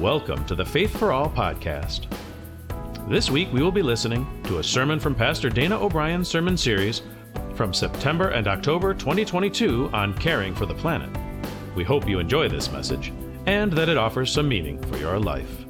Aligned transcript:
Welcome 0.00 0.44
to 0.44 0.54
the 0.54 0.64
Faith 0.64 0.96
for 0.96 1.10
All 1.10 1.28
podcast. 1.28 2.06
This 3.08 3.32
week 3.32 3.52
we 3.52 3.60
will 3.60 3.72
be 3.72 3.82
listening 3.82 4.24
to 4.44 4.58
a 4.58 4.62
sermon 4.62 5.00
from 5.00 5.12
Pastor 5.12 5.50
Dana 5.50 5.76
O'Brien's 5.76 6.28
sermon 6.28 6.56
series 6.56 7.02
from 7.56 7.74
September 7.74 8.28
and 8.28 8.46
October 8.46 8.94
2022 8.94 9.90
on 9.92 10.14
caring 10.14 10.54
for 10.54 10.66
the 10.66 10.74
planet. 10.74 11.10
We 11.74 11.82
hope 11.82 12.08
you 12.08 12.20
enjoy 12.20 12.48
this 12.48 12.70
message 12.70 13.12
and 13.46 13.72
that 13.72 13.88
it 13.88 13.98
offers 13.98 14.30
some 14.30 14.48
meaning 14.48 14.80
for 14.84 14.98
your 14.98 15.18
life. 15.18 15.64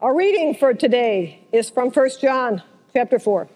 Our 0.00 0.12
reading 0.12 0.56
for 0.56 0.74
today 0.74 1.46
is 1.52 1.70
from 1.70 1.90
1 1.90 2.10
John 2.20 2.64
chapter 2.92 3.20
4. 3.20 3.48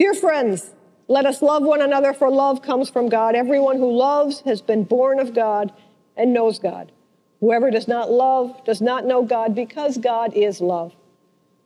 Dear 0.00 0.14
friends, 0.14 0.72
let 1.08 1.24
us 1.24 1.40
love 1.40 1.62
one 1.62 1.80
another, 1.80 2.12
for 2.12 2.30
love 2.30 2.60
comes 2.60 2.90
from 2.90 3.08
God. 3.08 3.34
Everyone 3.34 3.78
who 3.78 3.90
loves 3.90 4.42
has 4.42 4.60
been 4.60 4.84
born 4.84 5.18
of 5.18 5.34
God 5.34 5.72
and 6.16 6.34
knows 6.34 6.58
God. 6.58 6.92
Whoever 7.40 7.70
does 7.70 7.88
not 7.88 8.10
love 8.10 8.62
does 8.64 8.82
not 8.82 9.06
know 9.06 9.22
God 9.22 9.54
because 9.54 9.96
God 9.96 10.34
is 10.34 10.60
love. 10.60 10.92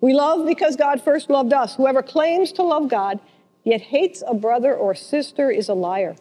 We 0.00 0.14
love 0.14 0.46
because 0.46 0.76
God 0.76 1.02
first 1.02 1.28
loved 1.28 1.52
us. 1.52 1.74
Whoever 1.74 2.02
claims 2.02 2.52
to 2.52 2.62
love 2.62 2.88
God 2.88 3.18
yet 3.64 3.80
hates 3.80 4.22
a 4.26 4.34
brother 4.34 4.74
or 4.74 4.94
sister 4.94 5.50
is 5.50 5.68
a 5.68 5.74
liar. 5.74 6.14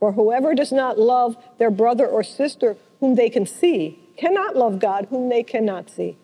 For 0.00 0.12
whoever 0.12 0.54
does 0.54 0.72
not 0.72 0.98
love 0.98 1.36
their 1.58 1.70
brother 1.70 2.06
or 2.06 2.24
sister 2.24 2.76
whom 2.98 3.14
they 3.14 3.30
can 3.30 3.46
see 3.46 4.00
cannot 4.16 4.56
love 4.56 4.80
God 4.80 5.06
whom 5.10 5.28
they 5.28 5.44
cannot 5.44 5.90
see. 5.90 6.16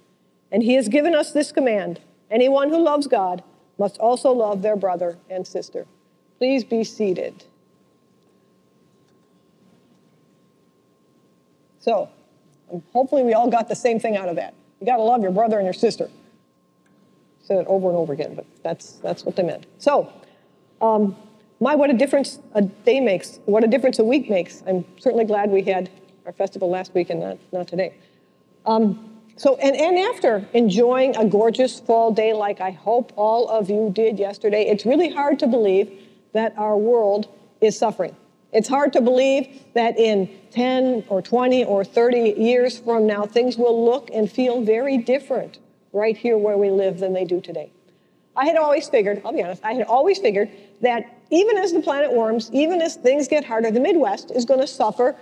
And 0.50 0.64
he 0.64 0.74
has 0.74 0.88
given 0.88 1.14
us 1.14 1.30
this 1.32 1.52
command 1.52 2.00
anyone 2.28 2.70
who 2.70 2.82
loves 2.82 3.06
God 3.06 3.44
must 3.78 3.98
also 3.98 4.32
love 4.32 4.62
their 4.62 4.76
brother 4.76 5.18
and 5.30 5.46
sister. 5.46 5.86
Please 6.38 6.64
be 6.64 6.84
seated. 6.84 7.44
So, 11.80 12.08
hopefully, 12.92 13.22
we 13.22 13.34
all 13.34 13.50
got 13.50 13.68
the 13.68 13.76
same 13.76 14.00
thing 14.00 14.16
out 14.16 14.28
of 14.28 14.36
that. 14.36 14.54
You 14.80 14.86
got 14.86 14.96
to 14.96 15.02
love 15.02 15.22
your 15.22 15.30
brother 15.30 15.58
and 15.58 15.66
your 15.66 15.74
sister. 15.74 16.10
Said 17.42 17.58
it 17.58 17.66
over 17.66 17.88
and 17.88 17.96
over 17.96 18.12
again, 18.12 18.34
but 18.34 18.46
that's 18.62 18.92
that's 18.94 19.24
what 19.24 19.36
they 19.36 19.42
meant. 19.42 19.66
So, 19.78 20.10
um, 20.80 21.14
my 21.60 21.74
what 21.74 21.90
a 21.90 21.92
difference 21.92 22.38
a 22.54 22.62
day 22.62 23.00
makes. 23.00 23.38
What 23.44 23.64
a 23.64 23.66
difference 23.66 23.98
a 23.98 24.04
week 24.04 24.30
makes. 24.30 24.62
I'm 24.66 24.84
certainly 24.98 25.26
glad 25.26 25.50
we 25.50 25.62
had 25.62 25.90
our 26.24 26.32
festival 26.32 26.70
last 26.70 26.94
week 26.94 27.10
and 27.10 27.20
not 27.20 27.38
not 27.52 27.68
today. 27.68 27.94
Um, 28.64 29.10
so, 29.36 29.56
and, 29.56 29.76
and 29.76 29.98
after 29.98 30.46
enjoying 30.52 31.16
a 31.16 31.24
gorgeous 31.24 31.80
fall 31.80 32.12
day 32.12 32.32
like 32.32 32.60
I 32.60 32.70
hope 32.70 33.12
all 33.16 33.48
of 33.48 33.68
you 33.68 33.90
did 33.92 34.18
yesterday, 34.18 34.66
it's 34.66 34.86
really 34.86 35.10
hard 35.10 35.38
to 35.40 35.46
believe 35.46 35.90
that 36.34 36.52
our 36.58 36.76
world 36.76 37.28
is 37.60 37.78
suffering. 37.78 38.14
It's 38.52 38.68
hard 38.68 38.92
to 38.92 39.00
believe 39.00 39.64
that 39.74 39.98
in 39.98 40.30
10 40.52 41.04
or 41.08 41.20
20 41.20 41.64
or 41.64 41.84
30 41.84 42.34
years 42.36 42.78
from 42.78 43.06
now, 43.06 43.24
things 43.24 43.56
will 43.56 43.84
look 43.84 44.10
and 44.12 44.30
feel 44.30 44.60
very 44.60 44.98
different 44.98 45.58
right 45.92 46.16
here 46.16 46.38
where 46.38 46.56
we 46.56 46.70
live 46.70 47.00
than 47.00 47.12
they 47.12 47.24
do 47.24 47.40
today. 47.40 47.72
I 48.36 48.46
had 48.46 48.56
always 48.56 48.88
figured, 48.88 49.22
I'll 49.24 49.32
be 49.32 49.42
honest, 49.42 49.64
I 49.64 49.72
had 49.72 49.86
always 49.86 50.18
figured 50.18 50.50
that 50.82 51.18
even 51.30 51.56
as 51.56 51.72
the 51.72 51.80
planet 51.80 52.12
warms, 52.12 52.50
even 52.52 52.82
as 52.82 52.96
things 52.96 53.26
get 53.26 53.44
harder, 53.44 53.70
the 53.70 53.80
Midwest 53.80 54.30
is 54.30 54.44
going 54.44 54.60
to 54.60 54.66
suffer 54.66 55.16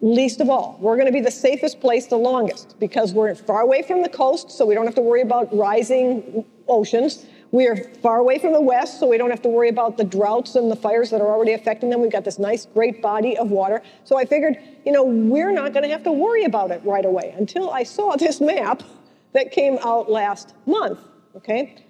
least 0.00 0.40
of 0.40 0.50
all. 0.50 0.76
We're 0.80 0.96
going 0.96 1.06
to 1.06 1.12
be 1.12 1.20
the 1.20 1.30
safest 1.30 1.80
place 1.80 2.06
the 2.06 2.18
longest 2.18 2.78
because 2.78 3.12
we're 3.12 3.34
far 3.34 3.62
away 3.62 3.82
from 3.82 4.02
the 4.02 4.08
coast, 4.08 4.50
so 4.50 4.66
we 4.66 4.74
don't 4.74 4.84
have 4.84 4.94
to 4.96 5.00
worry 5.00 5.22
about 5.22 5.56
rising 5.56 6.44
oceans. 6.68 7.24
We 7.52 7.66
are 7.66 7.76
far 7.76 8.18
away 8.18 8.38
from 8.38 8.52
the 8.52 8.60
west, 8.60 8.98
so 8.98 9.06
we 9.06 9.18
don't 9.18 9.30
have 9.30 9.42
to 9.42 9.48
worry 9.48 9.68
about 9.68 9.96
the 9.96 10.04
droughts 10.04 10.56
and 10.56 10.70
the 10.70 10.76
fires 10.76 11.10
that 11.10 11.20
are 11.20 11.28
already 11.28 11.52
affecting 11.52 11.90
them. 11.90 12.00
We've 12.00 12.12
got 12.12 12.24
this 12.24 12.38
nice, 12.38 12.66
great 12.66 13.00
body 13.00 13.36
of 13.36 13.50
water. 13.50 13.82
So 14.04 14.18
I 14.18 14.24
figured, 14.24 14.58
you 14.84 14.92
know, 14.92 15.04
we're 15.04 15.52
not 15.52 15.72
going 15.72 15.84
to 15.84 15.88
have 15.90 16.02
to 16.04 16.12
worry 16.12 16.44
about 16.44 16.70
it 16.70 16.82
right 16.84 17.04
away 17.04 17.34
until 17.36 17.70
I 17.70 17.84
saw 17.84 18.16
this 18.16 18.40
map 18.40 18.82
that 19.32 19.52
came 19.52 19.78
out 19.84 20.10
last 20.10 20.54
month, 20.66 20.98
okay? 21.36 21.84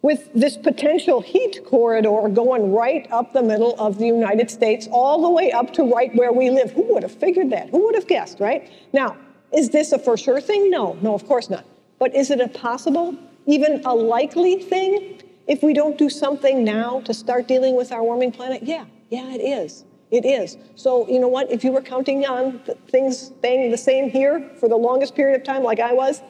With 0.00 0.32
this 0.34 0.56
potential 0.56 1.20
heat 1.20 1.64
corridor 1.64 2.28
going 2.28 2.72
right 2.72 3.06
up 3.12 3.32
the 3.32 3.42
middle 3.42 3.74
of 3.78 3.98
the 3.98 4.06
United 4.06 4.50
States, 4.50 4.88
all 4.90 5.22
the 5.22 5.30
way 5.30 5.52
up 5.52 5.72
to 5.74 5.84
right 5.84 6.14
where 6.14 6.32
we 6.32 6.50
live. 6.50 6.72
Who 6.72 6.92
would 6.94 7.02
have 7.02 7.14
figured 7.14 7.50
that? 7.50 7.70
Who 7.70 7.84
would 7.84 7.94
have 7.94 8.08
guessed, 8.08 8.40
right? 8.40 8.68
Now, 8.92 9.16
is 9.52 9.70
this 9.70 9.92
a 9.92 9.98
for 9.98 10.16
sure 10.16 10.40
thing? 10.40 10.70
No, 10.70 10.96
no, 11.02 11.14
of 11.14 11.26
course 11.26 11.50
not. 11.50 11.64
But 11.98 12.14
is 12.16 12.30
it 12.30 12.40
a 12.40 12.48
possible 12.48 13.16
even 13.46 13.82
a 13.84 13.94
likely 13.94 14.56
thing 14.56 15.20
if 15.46 15.62
we 15.62 15.74
don't 15.74 15.98
do 15.98 16.08
something 16.08 16.64
now 16.64 17.00
to 17.00 17.12
start 17.12 17.48
dealing 17.48 17.76
with 17.76 17.92
our 17.92 18.02
warming 18.02 18.32
planet? 18.32 18.62
Yeah, 18.62 18.84
yeah, 19.10 19.32
it 19.32 19.40
is. 19.40 19.84
It 20.10 20.26
is. 20.26 20.58
So, 20.76 21.08
you 21.08 21.18
know 21.18 21.28
what? 21.28 21.50
If 21.50 21.64
you 21.64 21.72
were 21.72 21.80
counting 21.80 22.26
on 22.26 22.60
things 22.88 23.32
staying 23.38 23.70
the 23.70 23.78
same 23.78 24.10
here 24.10 24.50
for 24.60 24.68
the 24.68 24.76
longest 24.76 25.14
period 25.14 25.40
of 25.40 25.44
time, 25.44 25.62
like 25.62 25.80
I 25.80 25.94
was, 25.94 26.22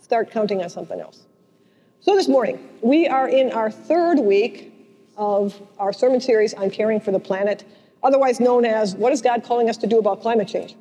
start 0.00 0.30
counting 0.30 0.62
on 0.62 0.70
something 0.70 0.98
else. 0.98 1.26
So, 2.00 2.14
this 2.14 2.26
morning, 2.26 2.66
we 2.80 3.06
are 3.06 3.28
in 3.28 3.52
our 3.52 3.70
third 3.70 4.18
week 4.18 4.72
of 5.18 5.60
our 5.78 5.92
sermon 5.92 6.20
series 6.20 6.54
on 6.54 6.70
caring 6.70 7.00
for 7.00 7.10
the 7.10 7.20
planet, 7.20 7.64
otherwise 8.02 8.40
known 8.40 8.64
as 8.64 8.94
What 8.94 9.12
is 9.12 9.20
God 9.20 9.44
Calling 9.44 9.68
Us 9.68 9.76
to 9.78 9.86
Do 9.86 9.98
About 9.98 10.22
Climate 10.22 10.48
Change? 10.48 10.74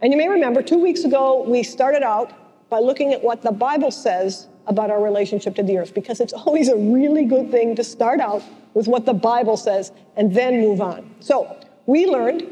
And 0.00 0.12
you 0.12 0.16
may 0.16 0.28
remember 0.28 0.62
two 0.62 0.78
weeks 0.78 1.04
ago, 1.04 1.42
we 1.46 1.62
started 1.62 2.02
out 2.02 2.32
by 2.70 2.78
looking 2.78 3.12
at 3.12 3.22
what 3.22 3.42
the 3.42 3.52
Bible 3.52 3.90
says 3.90 4.48
about 4.66 4.90
our 4.90 5.02
relationship 5.02 5.54
to 5.56 5.62
the 5.62 5.78
earth 5.78 5.94
because 5.94 6.20
it's 6.20 6.32
always 6.32 6.68
a 6.68 6.76
really 6.76 7.24
good 7.24 7.50
thing 7.50 7.76
to 7.76 7.84
start 7.84 8.20
out 8.20 8.42
with 8.74 8.88
what 8.88 9.06
the 9.06 9.14
Bible 9.14 9.56
says 9.56 9.92
and 10.16 10.34
then 10.34 10.60
move 10.60 10.80
on. 10.80 11.14
So, 11.20 11.56
we 11.86 12.06
learned 12.06 12.50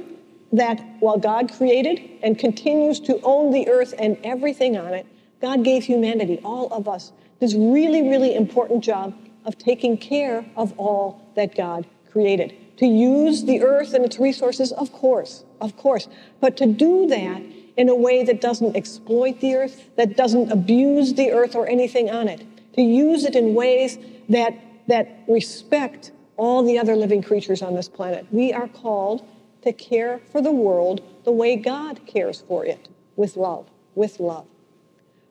that 0.53 0.79
while 1.01 1.19
God 1.19 1.51
created 1.53 2.01
and 2.23 2.39
continues 2.39 3.01
to 3.01 3.19
own 3.23 3.51
the 3.51 3.69
earth 3.69 3.95
and 3.99 4.19
everything 4.23 4.77
on 4.77 4.93
it, 4.93 5.07
God 5.41 5.65
gave 5.65 5.85
humanity, 5.85 6.41
all 6.45 6.69
of 6.69 6.87
us, 6.87 7.13
this 7.41 7.55
really, 7.55 8.03
really 8.03 8.35
important 8.35 8.85
job 8.85 9.15
of 9.45 9.59
taking 9.59 9.97
care 9.97 10.45
of 10.57 10.79
all 10.79 11.21
that 11.35 11.57
God 11.57 11.87
created. 12.11 12.55
To 12.79 12.87
use 12.87 13.45
the 13.45 13.63
earth 13.63 13.95
and 13.95 14.05
its 14.05 14.19
resources, 14.19 14.73
of 14.73 14.93
course, 14.93 15.45
of 15.61 15.77
course, 15.77 16.09
but 16.41 16.57
to 16.59 16.67
do 16.67 17.07
that 17.09 17.43
in 17.77 17.89
a 17.89 17.95
way 17.95 18.23
that 18.25 18.41
doesn't 18.41 18.77
exploit 18.77 19.41
the 19.41 19.55
earth, 19.55 19.89
that 19.97 20.17
doesn't 20.17 20.51
abuse 20.51 21.15
the 21.15 21.31
earth 21.31 21.55
or 21.55 21.67
anything 21.69 22.11
on 22.11 22.29
it, 22.29 22.43
to 22.75 22.83
use 22.83 23.25
it 23.25 23.35
in 23.35 23.55
ways 23.55 23.99
that, 24.29 24.55
that 24.89 25.21
respect 25.29 26.13
all 26.37 26.63
the 26.63 26.79
other 26.79 26.97
living 26.97 27.23
creatures 27.23 27.63
on 27.63 27.75
this 27.75 27.89
planet. 27.89 28.27
We 28.31 28.53
are 28.53 28.69
called 28.69 29.27
to 29.63 29.73
care 29.73 30.21
for 30.31 30.43
the 30.43 30.53
world 30.53 31.03
the 31.25 31.33
way 31.33 31.57
God 31.57 32.01
cares 32.07 32.43
for 32.47 32.65
it, 32.65 32.89
with 33.17 33.37
love, 33.37 33.69
with 33.95 34.21
love. 34.21 34.47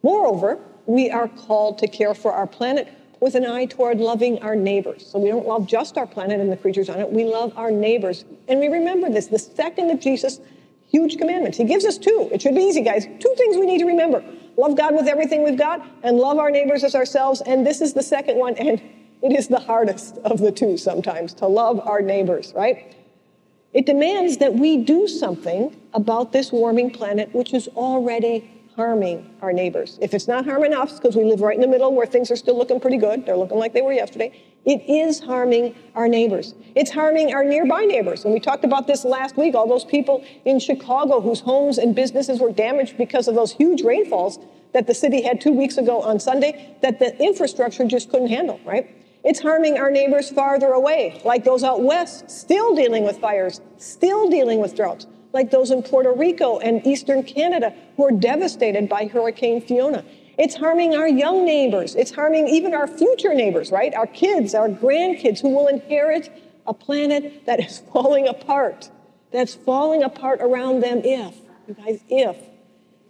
Moreover, 0.04 0.60
we 0.86 1.12
are 1.12 1.28
called 1.28 1.78
to 1.80 1.88
care 1.88 2.14
for 2.14 2.32
our 2.32 2.48
planet 2.48 2.88
with 3.20 3.36
an 3.36 3.46
eye 3.46 3.66
toward 3.66 4.00
loving 4.00 4.40
our 4.40 4.56
neighbors. 4.56 5.06
So 5.06 5.20
we 5.20 5.30
don't 5.30 5.48
love 5.48 5.68
just 5.68 5.98
our 5.98 6.08
planet 6.08 6.40
and 6.40 6.52
the 6.52 6.58
creatures 6.58 6.90
on 6.90 7.00
it, 7.00 7.12
we 7.12 7.24
love 7.24 7.54
our 7.56 7.72
neighbors. 7.72 8.26
And 8.48 8.60
we 8.60 8.68
remember 8.68 9.10
this 9.10 9.28
the 9.28 9.40
second 9.40 9.88
that 9.90 10.02
Jesus 10.02 10.40
Huge 10.92 11.18
commandments. 11.18 11.58
He 11.58 11.64
gives 11.64 11.86
us 11.86 11.98
two. 11.98 12.30
It 12.34 12.42
should 12.42 12.54
be 12.54 12.64
easy, 12.64 12.82
guys. 12.82 13.06
Two 13.06 13.34
things 13.38 13.56
we 13.56 13.66
need 13.66 13.80
to 13.80 13.86
remember 13.86 14.24
love 14.58 14.76
God 14.76 14.94
with 14.94 15.08
everything 15.08 15.44
we've 15.44 15.58
got, 15.58 15.82
and 16.04 16.18
love 16.18 16.38
our 16.38 16.52
neighbors 16.52 16.84
as 16.84 16.94
ourselves. 16.94 17.42
And 17.42 17.66
this 17.66 17.80
is 17.80 17.94
the 17.94 18.04
second 18.04 18.38
one, 18.38 18.56
and 18.56 18.82
it 19.22 19.32
is 19.32 19.48
the 19.48 19.60
hardest 19.60 20.18
of 20.26 20.40
the 20.40 20.52
two 20.52 20.78
sometimes 20.78 21.34
to 21.36 21.48
love 21.48 21.80
our 21.88 22.02
neighbors, 22.02 22.52
right? 22.54 22.94
It 23.74 23.86
demands 23.86 24.38
that 24.38 24.54
we 24.54 24.78
do 24.78 25.08
something 25.08 25.74
about 25.94 26.34
this 26.34 26.52
warming 26.52 26.92
planet, 26.92 27.34
which 27.34 27.54
is 27.54 27.70
already 27.70 28.52
harming 28.76 29.34
our 29.42 29.54
neighbors. 29.54 29.98
If 30.02 30.14
it's 30.14 30.28
not 30.28 30.44
harming 30.44 30.74
us, 30.74 31.00
because 31.00 31.16
we 31.16 31.24
live 31.24 31.40
right 31.40 31.56
in 31.56 31.62
the 31.62 31.68
middle 31.68 31.94
where 31.94 32.06
things 32.06 32.30
are 32.32 32.36
still 32.36 32.58
looking 32.58 32.82
pretty 32.82 32.98
good, 32.98 33.26
they're 33.26 33.38
looking 33.38 33.58
like 33.58 33.74
they 33.74 33.82
were 33.82 33.94
yesterday, 33.94 34.38
it 34.66 34.88
is 34.88 35.20
harming 35.20 35.76
our 35.96 36.08
neighbors. 36.08 36.54
It's 36.76 36.92
harming 36.92 37.34
our 37.34 37.44
nearby 37.44 37.86
neighbors. 37.86 38.26
And 38.26 38.34
we 38.34 38.40
talked 38.40 38.64
about 38.64 38.86
this 38.86 39.04
last 39.04 39.36
week, 39.36 39.56
all 39.56 39.68
those 39.68 39.86
people 39.86 40.24
in 40.46 40.60
Chicago 40.60 41.20
whose 41.20 41.40
homes 41.40 41.78
and 41.78 41.96
businesses 41.96 42.40
were 42.40 42.52
damaged 42.52 42.98
because 42.98 43.28
of 43.28 43.36
those 43.36 43.52
huge 43.52 43.82
rainfalls 43.82 44.40
that 44.74 44.88
the 44.88 44.94
city 44.94 45.22
had 45.24 45.42
two 45.42 45.52
weeks 45.52 45.78
ago 45.78 46.02
on 46.02 46.20
Sunday 46.20 46.78
that 46.82 47.00
the 47.00 47.18
infrastructure 47.22 47.86
just 47.86 48.10
couldn't 48.10 48.30
handle, 48.30 48.60
right? 48.64 48.96
It's 49.24 49.40
harming 49.40 49.78
our 49.78 49.92
neighbors 49.92 50.30
farther 50.30 50.70
away, 50.70 51.22
like 51.26 51.44
those 51.44 51.64
out 51.64 51.82
west, 51.84 52.30
still 52.30 52.76
dealing 52.76 53.04
with 53.04 53.20
fires, 53.20 53.62
still 53.78 54.30
dealing 54.30 54.60
with 54.60 54.76
droughts, 54.76 55.08
like 55.34 55.52
those 55.52 55.72
in 55.72 55.84
Puerto 55.84 56.12
Rico 56.12 56.60
and 56.60 56.86
eastern 56.86 57.24
Canada 57.24 57.74
who 57.98 58.06
are 58.06 58.12
devastated 58.12 58.90
by 58.90 59.06
Hurricane 59.06 59.62
Fiona. 59.62 60.06
It's 60.42 60.56
harming 60.56 60.96
our 60.96 61.08
young 61.08 61.46
neighbors. 61.46 61.94
It's 61.94 62.10
harming 62.10 62.48
even 62.48 62.74
our 62.74 62.88
future 62.88 63.36
neighbors, 63.36 63.72
right? 63.72 63.94
Our 63.94 64.08
kids, 64.08 64.56
our 64.56 64.70
grandkids 64.70 65.40
who 65.40 65.50
will 65.50 65.68
inherit 65.68 66.32
a 66.66 66.74
planet 66.74 67.46
that 67.46 67.60
is 67.60 67.84
falling 67.94 68.28
apart. 68.28 68.90
That's 69.32 69.54
falling 69.54 70.02
apart 70.02 70.42
around 70.42 70.80
them 70.80 71.02
if, 71.04 71.36
you 71.68 71.76
guys, 71.76 72.04
if, 72.10 72.38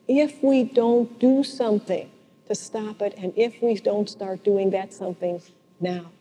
if 0.09 0.43
we 0.43 0.65
don't 0.65 1.17
do 1.21 1.45
something 1.45 2.11
to 2.49 2.53
stop 2.53 3.01
it 3.01 3.13
and 3.17 3.31
if 3.37 3.63
we 3.63 3.75
don't 3.75 4.09
start 4.09 4.43
doing 4.43 4.71
that 4.71 4.93
something 4.93 5.41
now, 5.79 6.11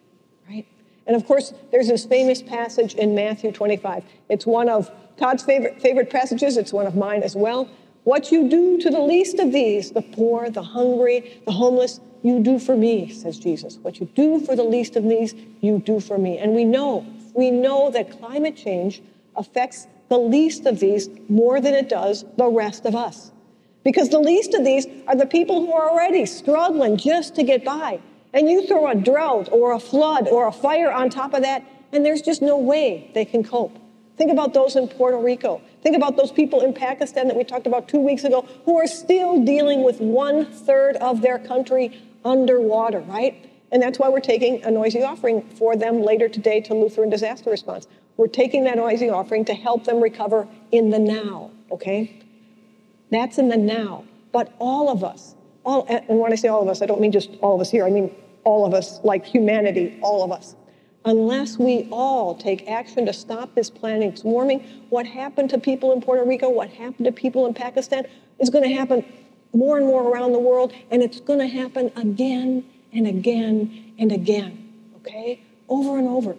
right? 0.49 0.65
And 1.09 1.17
of 1.17 1.27
course, 1.27 1.53
there's 1.73 1.89
this 1.89 2.07
famous 2.07 2.41
passage 2.41 2.95
in 2.95 3.17
Matthew 3.17 3.51
25. 3.51 4.05
It's 4.29 4.47
one 4.47 4.69
of 4.69 4.89
Todd's 5.17 5.43
favorite, 5.43 5.83
favorite 5.83 6.09
passages, 6.09 6.57
it's 6.57 6.73
one 6.73 6.87
of 6.87 6.95
mine 6.95 7.25
as 7.25 7.35
well. 7.35 7.69
What 8.05 8.33
you 8.33 8.49
do 8.49 8.79
to 8.79 8.91
the 8.91 9.01
least 9.01 9.39
of 9.39 9.53
these, 9.53 9.91
the 9.93 10.03
poor, 10.03 10.49
the 10.51 10.63
hungry, 10.63 11.41
the 11.45 11.53
homeless, 11.53 12.01
you 12.23 12.41
do 12.41 12.59
for 12.59 12.77
me, 12.77 13.11
says 13.13 13.39
Jesus. 13.39 13.79
What 13.79 14.01
you 14.01 14.07
do 14.15 14.41
for 14.41 14.57
the 14.57 14.65
least 14.65 14.97
of 14.97 15.05
these, 15.05 15.35
you 15.61 15.79
do 15.79 16.01
for 16.01 16.19
me. 16.19 16.39
And 16.39 16.55
we 16.55 16.65
know, 16.65 17.07
we 17.35 17.51
know 17.51 17.91
that 17.91 18.19
climate 18.19 18.57
change 18.57 19.03
affects 19.37 19.87
the 20.09 20.19
least 20.19 20.67
of 20.67 20.81
these 20.81 21.09
more 21.29 21.61
than 21.61 21.75
it 21.75 21.89
does 21.89 22.25
the 22.37 22.47
rest 22.47 22.85
of 22.85 22.95
us. 22.95 23.33
Because 23.85 24.11
the 24.11 24.19
least 24.19 24.55
of 24.55 24.65
these 24.65 24.87
are 25.07 25.17
the 25.17 25.27
people 25.27 25.65
who 25.65 25.73
are 25.73 25.91
already 25.91 26.27
struggling 26.27 26.97
just 26.97 27.35
to 27.37 27.43
get 27.43 27.65
by. 27.65 28.01
And 28.33 28.49
you 28.49 28.67
throw 28.67 28.89
a 28.89 28.95
drought 28.95 29.49
or 29.51 29.73
a 29.73 29.81
flood 29.81 30.29
or 30.29 30.47
a 30.47 30.53
fire 30.53 30.93
on 30.93 31.11
top 31.11 31.35
of 31.35 31.43
that, 31.43 31.65
and 31.93 32.05
there's 32.05 32.23
just 32.23 32.43
no 32.43 32.59
way 32.59 33.11
they 33.15 33.25
can 33.25 33.43
cope. 33.43 33.77
Think 34.21 34.33
about 34.33 34.53
those 34.53 34.77
in 34.77 34.87
Puerto 34.87 35.17
Rico. 35.17 35.63
Think 35.83 35.97
about 35.97 36.15
those 36.15 36.31
people 36.31 36.61
in 36.61 36.75
Pakistan 36.75 37.27
that 37.29 37.37
we 37.39 37.43
talked 37.43 37.67
about 37.67 37.89
two 37.89 38.01
weeks 38.01 38.23
ago 38.25 38.47
who 38.67 38.77
are 38.77 38.87
still 38.87 39.43
dealing 39.43 39.83
with 39.83 39.99
one 39.99 40.45
third 40.45 40.97
of 40.97 41.23
their 41.23 41.39
country 41.39 41.99
underwater, 42.23 43.01
right? 43.01 43.49
And 43.73 43.83
that's 43.83 43.99
why 43.99 44.11
we're 44.11 44.21
taking 44.21 44.63
a 44.63 44.71
noisy 44.71 45.03
offering 45.03 45.41
for 45.41 45.75
them 45.75 46.03
later 46.03 46.29
today 46.29 46.61
to 46.61 46.75
Lutheran 46.75 47.09
Disaster 47.09 47.49
Response. 47.49 47.87
We're 48.19 48.27
taking 48.27 48.65
that 48.65 48.77
noisy 48.77 49.09
offering 49.09 49.47
to 49.47 49.55
help 49.55 49.85
them 49.85 50.03
recover 50.03 50.47
in 50.71 50.91
the 50.91 50.99
now, 50.99 51.51
okay? 51.71 52.23
That's 53.11 53.39
in 53.39 53.49
the 53.49 53.57
now. 53.57 54.05
But 54.33 54.55
all 54.59 54.91
of 54.91 55.03
us, 55.03 55.35
all, 55.65 55.87
and 55.89 56.21
when 56.21 56.31
I 56.31 56.37
say 56.37 56.49
all 56.49 56.61
of 56.61 56.69
us, 56.69 56.83
I 56.83 56.87
don't 56.87 57.01
mean 57.01 57.13
just 57.13 57.31
all 57.41 57.55
of 57.55 57.63
us 57.63 57.71
here, 57.71 57.87
I 57.87 57.91
mean 57.91 58.15
all 58.45 58.67
of 58.67 58.75
us, 58.75 59.01
like 59.03 59.25
humanity, 59.25 59.99
all 60.03 60.23
of 60.23 60.31
us. 60.31 60.57
Unless 61.05 61.59
we 61.59 61.89
all 61.91 62.35
take 62.35 62.69
action 62.69 63.07
to 63.07 63.13
stop 63.13 63.55
this 63.55 63.71
planet's 63.71 64.23
warming, 64.23 64.61
what 64.91 65.07
happened 65.07 65.49
to 65.51 65.59
people 65.59 65.93
in 65.93 66.03
Puerto 66.03 66.25
Rico, 66.25 66.51
what 66.51 66.69
happened 66.69 67.07
to 67.07 67.13
people 67.13 67.47
in 67.47 67.55
Pakistan 67.55 68.07
is 68.39 68.51
going 68.51 68.69
to 68.69 68.75
happen 68.75 69.05
more 69.55 69.79
and 69.79 69.87
more 69.87 70.03
around 70.11 70.33
the 70.33 70.39
world, 70.39 70.73
and 70.91 71.03
it's 71.03 71.21
going 71.21 71.39
to 71.39 71.47
happen 71.47 71.91
again 71.97 72.65
and 72.93 73.07
again 73.07 73.95
and 73.99 74.13
again, 74.13 74.73
okay? 74.97 75.43
Over 75.69 75.99
and 75.99 76.07
over. 76.07 76.37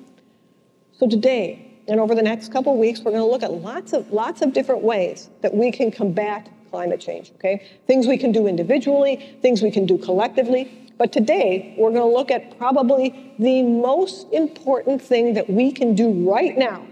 So 0.93 1.07
today, 1.07 1.67
and 1.87 1.99
over 1.99 2.13
the 2.13 2.21
next 2.21 2.51
couple 2.53 2.77
weeks, 2.77 2.99
we're 2.99 3.11
going 3.11 3.23
to 3.23 3.29
look 3.29 3.43
at 3.43 3.51
lots 3.51 3.93
of, 3.93 4.11
lots 4.11 4.41
of 4.41 4.53
different 4.53 4.83
ways 4.83 5.29
that 5.41 5.53
we 5.53 5.71
can 5.71 5.91
combat 5.91 6.49
climate 6.69 7.01
change, 7.01 7.31
okay? 7.35 7.67
Things 7.87 8.07
we 8.07 8.17
can 8.17 8.31
do 8.31 8.47
individually, 8.47 9.37
things 9.41 9.61
we 9.61 9.71
can 9.71 9.85
do 9.85 9.97
collectively. 9.97 10.90
But 11.01 11.11
today, 11.11 11.73
we're 11.79 11.89
going 11.89 12.07
to 12.07 12.15
look 12.15 12.29
at 12.29 12.59
probably 12.59 13.33
the 13.39 13.63
most 13.63 14.31
important 14.31 15.01
thing 15.01 15.33
that 15.33 15.49
we 15.49 15.71
can 15.71 15.95
do 15.95 16.11
right 16.29 16.55
now 16.55 16.85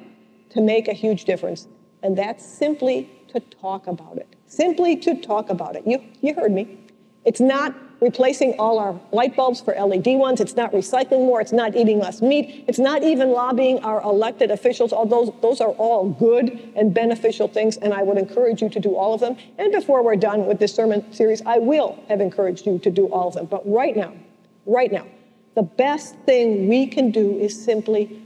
to 0.49 0.61
make 0.61 0.87
a 0.87 0.93
huge 0.93 1.25
difference, 1.25 1.67
and 2.01 2.17
that's 2.17 2.43
simply 2.43 3.07
to 3.27 3.39
talk 3.39 3.85
about 3.85 4.17
it. 4.17 4.35
Simply 4.47 4.95
to 4.95 5.21
talk 5.21 5.51
about 5.51 5.75
it. 5.75 5.85
You, 5.85 6.03
you 6.21 6.33
heard 6.33 6.51
me. 6.51 6.79
It's 7.23 7.39
not 7.39 7.75
replacing 8.01 8.53
all 8.59 8.79
our 8.79 8.99
light 9.11 9.35
bulbs 9.35 9.59
for 9.61 9.73
LED 9.73 10.07
ones. 10.07 10.39
It's 10.39 10.55
not 10.55 10.71
recycling 10.71 11.25
more. 11.25 11.41
It's 11.41 11.51
not 11.51 11.75
eating 11.75 11.99
less 11.99 12.21
meat. 12.21 12.63
It's 12.67 12.79
not 12.79 13.03
even 13.03 13.31
lobbying 13.31 13.79
our 13.79 14.01
elected 14.01 14.51
officials. 14.51 14.93
All 14.93 15.05
those, 15.05 15.31
those 15.41 15.61
are 15.61 15.71
all 15.71 16.09
good 16.09 16.71
and 16.75 16.93
beneficial 16.93 17.47
things, 17.47 17.77
and 17.77 17.93
I 17.93 18.03
would 18.03 18.17
encourage 18.17 18.61
you 18.61 18.69
to 18.69 18.79
do 18.79 18.95
all 18.95 19.13
of 19.13 19.19
them. 19.19 19.37
And 19.57 19.71
before 19.71 20.03
we're 20.03 20.15
done 20.15 20.45
with 20.45 20.59
this 20.59 20.73
sermon 20.73 21.11
series, 21.11 21.41
I 21.45 21.57
will 21.57 22.01
have 22.07 22.21
encouraged 22.21 22.65
you 22.65 22.79
to 22.79 22.91
do 22.91 23.07
all 23.07 23.27
of 23.27 23.33
them. 23.33 23.45
But 23.45 23.61
right 23.69 23.95
now, 23.95 24.13
right 24.65 24.91
now, 24.91 25.07
the 25.55 25.63
best 25.63 26.15
thing 26.25 26.67
we 26.67 26.87
can 26.87 27.11
do 27.11 27.37
is 27.37 27.61
simply 27.61 28.21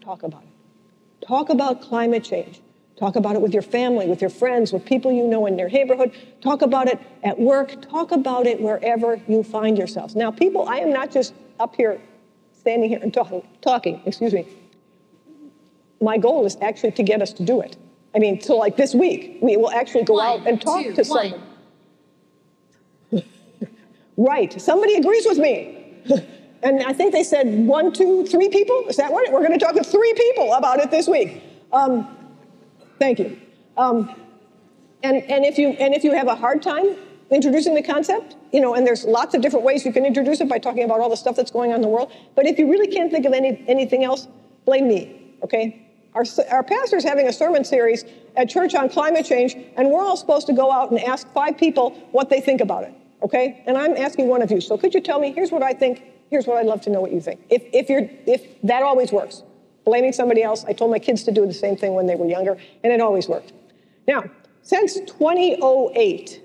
talk 0.00 0.22
about 0.22 0.42
it. 0.42 1.26
Talk 1.26 1.50
about 1.50 1.82
climate 1.82 2.24
change. 2.24 2.60
Talk 3.00 3.16
about 3.16 3.34
it 3.34 3.40
with 3.40 3.54
your 3.54 3.62
family, 3.62 4.06
with 4.06 4.20
your 4.20 4.28
friends, 4.28 4.74
with 4.74 4.84
people 4.84 5.10
you 5.10 5.26
know 5.26 5.46
in 5.46 5.58
your 5.58 5.70
neighborhood. 5.70 6.12
Talk 6.42 6.60
about 6.60 6.86
it 6.86 7.00
at 7.24 7.38
work. 7.40 7.80
Talk 7.80 8.12
about 8.12 8.46
it 8.46 8.60
wherever 8.60 9.18
you 9.26 9.42
find 9.42 9.78
yourselves. 9.78 10.14
Now, 10.14 10.30
people, 10.30 10.68
I 10.68 10.76
am 10.76 10.92
not 10.92 11.10
just 11.10 11.32
up 11.58 11.74
here 11.74 11.98
standing 12.52 12.90
here 12.90 12.98
and 13.02 13.12
talking, 13.12 13.42
talking, 13.62 14.02
excuse 14.04 14.34
me. 14.34 14.46
My 16.02 16.18
goal 16.18 16.44
is 16.44 16.58
actually 16.60 16.92
to 16.92 17.02
get 17.02 17.22
us 17.22 17.32
to 17.34 17.42
do 17.42 17.62
it. 17.62 17.78
I 18.14 18.18
mean, 18.18 18.38
so 18.42 18.56
like 18.56 18.76
this 18.76 18.94
week, 18.94 19.38
we 19.40 19.56
will 19.56 19.70
actually 19.70 20.04
go 20.04 20.14
one, 20.14 20.40
out 20.40 20.46
and 20.46 20.60
talk 20.60 20.84
two, 20.84 20.92
to 20.92 21.02
one. 21.04 21.34
someone. 23.10 23.24
right. 24.18 24.60
Somebody 24.60 24.96
agrees 24.96 25.24
with 25.24 25.38
me. 25.38 26.02
and 26.62 26.82
I 26.82 26.92
think 26.92 27.12
they 27.12 27.24
said 27.24 27.66
one, 27.66 27.94
two, 27.94 28.26
three 28.26 28.50
people. 28.50 28.88
Is 28.88 28.96
that 28.96 29.10
right? 29.10 29.32
We're 29.32 29.46
going 29.46 29.58
to 29.58 29.64
talk 29.64 29.74
to 29.74 29.84
three 29.84 30.12
people 30.12 30.52
about 30.52 30.80
it 30.80 30.90
this 30.90 31.08
week. 31.08 31.42
Um, 31.72 32.16
Thank 33.00 33.18
you. 33.18 33.40
Um, 33.78 34.14
and, 35.02 35.16
and, 35.24 35.44
if 35.44 35.58
you, 35.58 35.70
and 35.70 35.94
if 35.94 36.04
you 36.04 36.12
have 36.12 36.28
a 36.28 36.36
hard 36.36 36.62
time 36.62 36.94
introducing 37.30 37.74
the 37.74 37.82
concept, 37.82 38.36
you 38.52 38.60
know, 38.60 38.74
and 38.74 38.86
there's 38.86 39.04
lots 39.04 39.34
of 39.34 39.40
different 39.40 39.64
ways 39.64 39.86
you 39.86 39.92
can 39.92 40.04
introduce 40.04 40.40
it 40.42 40.48
by 40.48 40.58
talking 40.58 40.84
about 40.84 41.00
all 41.00 41.08
the 41.08 41.16
stuff 41.16 41.34
that's 41.34 41.50
going 41.50 41.70
on 41.70 41.76
in 41.76 41.82
the 41.82 41.88
world. 41.88 42.12
But 42.36 42.46
if 42.46 42.58
you 42.58 42.70
really 42.70 42.88
can't 42.88 43.10
think 43.10 43.24
of 43.24 43.32
any, 43.32 43.64
anything 43.66 44.04
else, 44.04 44.28
blame 44.66 44.86
me, 44.86 45.34
okay? 45.42 45.86
Our, 46.14 46.24
our 46.50 46.62
pastor's 46.62 47.02
having 47.02 47.26
a 47.26 47.32
sermon 47.32 47.64
series 47.64 48.04
at 48.36 48.50
church 48.50 48.74
on 48.74 48.90
climate 48.90 49.24
change, 49.24 49.56
and 49.76 49.88
we're 49.90 50.04
all 50.04 50.16
supposed 50.16 50.46
to 50.48 50.52
go 50.52 50.70
out 50.70 50.90
and 50.90 51.00
ask 51.00 51.26
five 51.32 51.56
people 51.56 51.92
what 52.10 52.28
they 52.28 52.42
think 52.42 52.60
about 52.60 52.84
it, 52.84 52.92
okay? 53.22 53.62
And 53.66 53.78
I'm 53.78 53.96
asking 53.96 54.28
one 54.28 54.42
of 54.42 54.50
you. 54.50 54.60
So 54.60 54.76
could 54.76 54.92
you 54.92 55.00
tell 55.00 55.20
me, 55.20 55.32
here's 55.32 55.50
what 55.50 55.62
I 55.62 55.72
think, 55.72 56.02
here's 56.28 56.46
what 56.46 56.58
I'd 56.58 56.66
love 56.66 56.82
to 56.82 56.90
know 56.90 57.00
what 57.00 57.12
you 57.12 57.20
think. 57.22 57.40
If, 57.48 57.62
if, 57.72 57.88
you're, 57.88 58.10
if 58.26 58.60
that 58.64 58.82
always 58.82 59.10
works 59.10 59.42
blaming 59.84 60.12
somebody 60.12 60.42
else. 60.42 60.64
I 60.66 60.72
told 60.72 60.90
my 60.90 60.98
kids 60.98 61.24
to 61.24 61.32
do 61.32 61.46
the 61.46 61.54
same 61.54 61.76
thing 61.76 61.94
when 61.94 62.06
they 62.06 62.16
were 62.16 62.26
younger, 62.26 62.56
and 62.84 62.92
it 62.92 63.00
always 63.00 63.28
worked. 63.28 63.52
Now, 64.06 64.24
since 64.62 64.94
2008, 64.94 66.42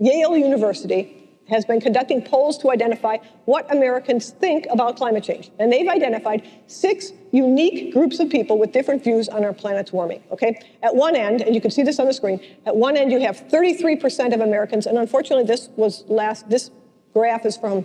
Yale 0.00 0.36
University 0.36 1.24
has 1.48 1.64
been 1.64 1.80
conducting 1.80 2.22
polls 2.22 2.56
to 2.58 2.70
identify 2.70 3.18
what 3.44 3.70
Americans 3.70 4.30
think 4.30 4.66
about 4.70 4.96
climate 4.96 5.22
change. 5.22 5.50
And 5.58 5.70
they've 5.72 5.88
identified 5.88 6.48
six 6.66 7.12
unique 7.32 7.92
groups 7.92 8.18
of 8.18 8.30
people 8.30 8.58
with 8.58 8.72
different 8.72 9.04
views 9.04 9.28
on 9.28 9.44
our 9.44 9.52
planet's 9.52 9.92
warming, 9.92 10.22
okay? 10.30 10.58
At 10.82 10.94
one 10.94 11.14
end, 11.16 11.42
and 11.42 11.54
you 11.54 11.60
can 11.60 11.70
see 11.70 11.82
this 11.82 11.98
on 11.98 12.06
the 12.06 12.14
screen, 12.14 12.40
at 12.64 12.74
one 12.74 12.96
end 12.96 13.12
you 13.12 13.20
have 13.20 13.46
33% 13.48 14.34
of 14.34 14.40
Americans, 14.40 14.86
and 14.86 14.96
unfortunately 14.96 15.44
this 15.44 15.68
was 15.76 16.04
last, 16.08 16.48
this 16.48 16.70
graph 17.12 17.44
is 17.44 17.56
from 17.56 17.84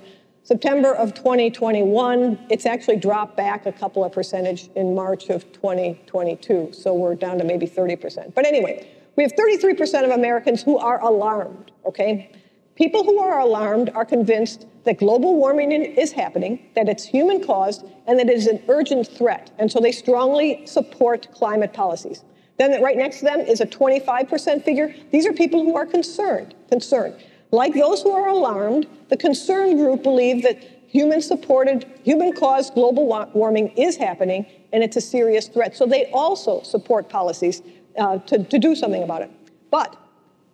September 0.49 0.95
of 0.95 1.13
2021, 1.13 2.47
it's 2.49 2.65
actually 2.65 2.95
dropped 2.95 3.37
back 3.37 3.67
a 3.67 3.71
couple 3.71 4.03
of 4.03 4.11
percentage 4.11 4.67
in 4.75 4.95
March 4.95 5.29
of 5.29 5.43
2022. 5.53 6.71
So 6.73 6.91
we're 6.95 7.13
down 7.13 7.37
to 7.37 7.43
maybe 7.43 7.67
30%. 7.67 8.33
But 8.33 8.47
anyway, 8.47 8.89
we 9.15 9.21
have 9.21 9.31
33% 9.33 10.05
of 10.05 10.09
Americans 10.09 10.63
who 10.63 10.79
are 10.79 10.99
alarmed, 11.03 11.71
okay? 11.85 12.31
People 12.73 13.03
who 13.03 13.19
are 13.19 13.41
alarmed 13.41 13.91
are 13.93 14.03
convinced 14.03 14.65
that 14.85 14.97
global 14.97 15.35
warming 15.35 15.71
is 15.71 16.11
happening, 16.11 16.67
that 16.73 16.89
it's 16.89 17.05
human 17.05 17.43
caused, 17.45 17.85
and 18.07 18.17
that 18.17 18.27
it 18.27 18.35
is 18.35 18.47
an 18.47 18.59
urgent 18.69 19.05
threat. 19.05 19.51
And 19.59 19.71
so 19.71 19.79
they 19.79 19.91
strongly 19.91 20.65
support 20.65 21.31
climate 21.31 21.73
policies. 21.73 22.23
Then 22.57 22.81
right 22.81 22.97
next 22.97 23.19
to 23.19 23.25
them 23.25 23.41
is 23.41 23.61
a 23.61 23.67
25% 23.67 24.65
figure. 24.65 24.95
These 25.11 25.27
are 25.27 25.33
people 25.33 25.63
who 25.63 25.75
are 25.77 25.85
concerned, 25.85 26.55
concerned. 26.69 27.23
Like 27.51 27.73
those 27.73 28.01
who 28.03 28.11
are 28.11 28.29
alarmed, 28.29 28.87
the 29.09 29.17
concerned 29.17 29.77
group 29.77 30.03
believe 30.03 30.43
that 30.43 30.63
human 30.87 31.21
supported, 31.21 31.85
human 32.03 32.33
caused 32.33 32.73
global 32.73 33.07
warming 33.33 33.69
is 33.69 33.95
happening 33.95 34.45
and 34.71 34.83
it's 34.83 34.97
a 34.97 35.01
serious 35.01 35.47
threat. 35.47 35.75
So 35.75 35.85
they 35.85 36.09
also 36.11 36.61
support 36.61 37.09
policies 37.09 37.61
uh, 37.97 38.19
to, 38.19 38.43
to 38.43 38.59
do 38.59 38.75
something 38.75 39.03
about 39.03 39.23
it. 39.23 39.31
But 39.71 39.95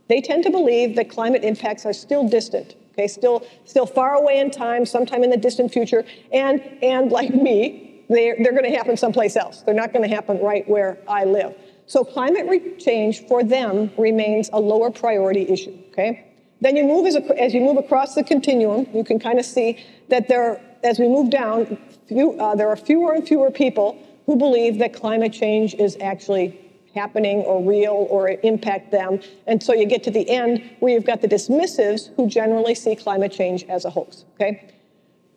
they 0.08 0.22
tend 0.22 0.44
to 0.44 0.52
believe 0.52 0.96
that 0.96 1.10
climate 1.10 1.44
impacts 1.44 1.86
are 1.86 1.94
still 1.94 2.28
distant, 2.28 2.76
okay, 2.94 3.08
still, 3.08 3.46
still 3.66 3.86
far 3.86 4.14
away 4.14 4.40
in 4.40 4.52
time, 4.52 4.86
sometime 4.86 5.24
in 5.24 5.30
the 5.30 5.38
distant 5.38 5.72
future, 5.74 6.06
and, 6.32 6.62
and 6.82 7.12
like 7.12 7.34
me, 7.34 8.04
they're, 8.08 8.36
they're 8.38 8.52
going 8.52 8.70
to 8.72 8.78
happen 8.78 8.96
someplace 8.96 9.36
else. 9.36 9.62
They're 9.62 9.74
not 9.74 9.92
going 9.92 10.08
to 10.08 10.14
happen 10.14 10.40
right 10.40 10.68
where 10.70 11.00
I 11.08 11.24
live. 11.26 11.56
So 11.88 12.04
climate 12.04 12.80
change 12.80 13.26
for 13.28 13.44
them 13.44 13.92
remains 13.98 14.50
a 14.54 14.60
lower 14.60 14.92
priority 14.92 15.48
issue, 15.50 15.78
okay? 15.90 16.35
Then 16.66 16.76
you 16.76 16.84
move 16.84 17.06
as, 17.06 17.16
as 17.16 17.54
you 17.54 17.62
move 17.62 17.78
across 17.78 18.16
the 18.16 18.24
continuum, 18.24 18.88
you 18.92 19.04
can 19.04 19.20
kind 19.20 19.38
of 19.38 19.46
see 19.46 19.86
that 20.10 20.28
there, 20.28 20.60
as 20.84 20.98
we 20.98 21.08
move 21.08 21.30
down, 21.30 21.78
few, 22.08 22.32
uh, 22.40 22.56
there 22.56 22.68
are 22.70 22.76
fewer 22.76 23.14
and 23.14 23.24
fewer 23.28 23.52
people 23.52 23.96
who 24.26 24.36
believe 24.36 24.80
that 24.80 24.92
climate 24.92 25.32
change 25.32 25.76
is 25.76 25.96
actually 26.02 26.60
happening 26.96 27.42
or 27.42 27.62
real 27.62 28.08
or 28.10 28.30
impact 28.42 28.90
them. 28.90 29.20
And 29.46 29.62
so 29.62 29.74
you 29.74 29.86
get 29.86 30.02
to 30.06 30.10
the 30.10 30.28
end 30.28 30.68
where 30.80 30.92
you've 30.92 31.06
got 31.06 31.22
the 31.22 31.28
dismissives 31.28 32.10
who 32.16 32.28
generally 32.28 32.74
see 32.74 32.96
climate 32.96 33.32
change 33.32 33.64
as 33.66 33.86
a 33.86 33.92
hoax, 33.92 34.26
okay? 34.34 34.74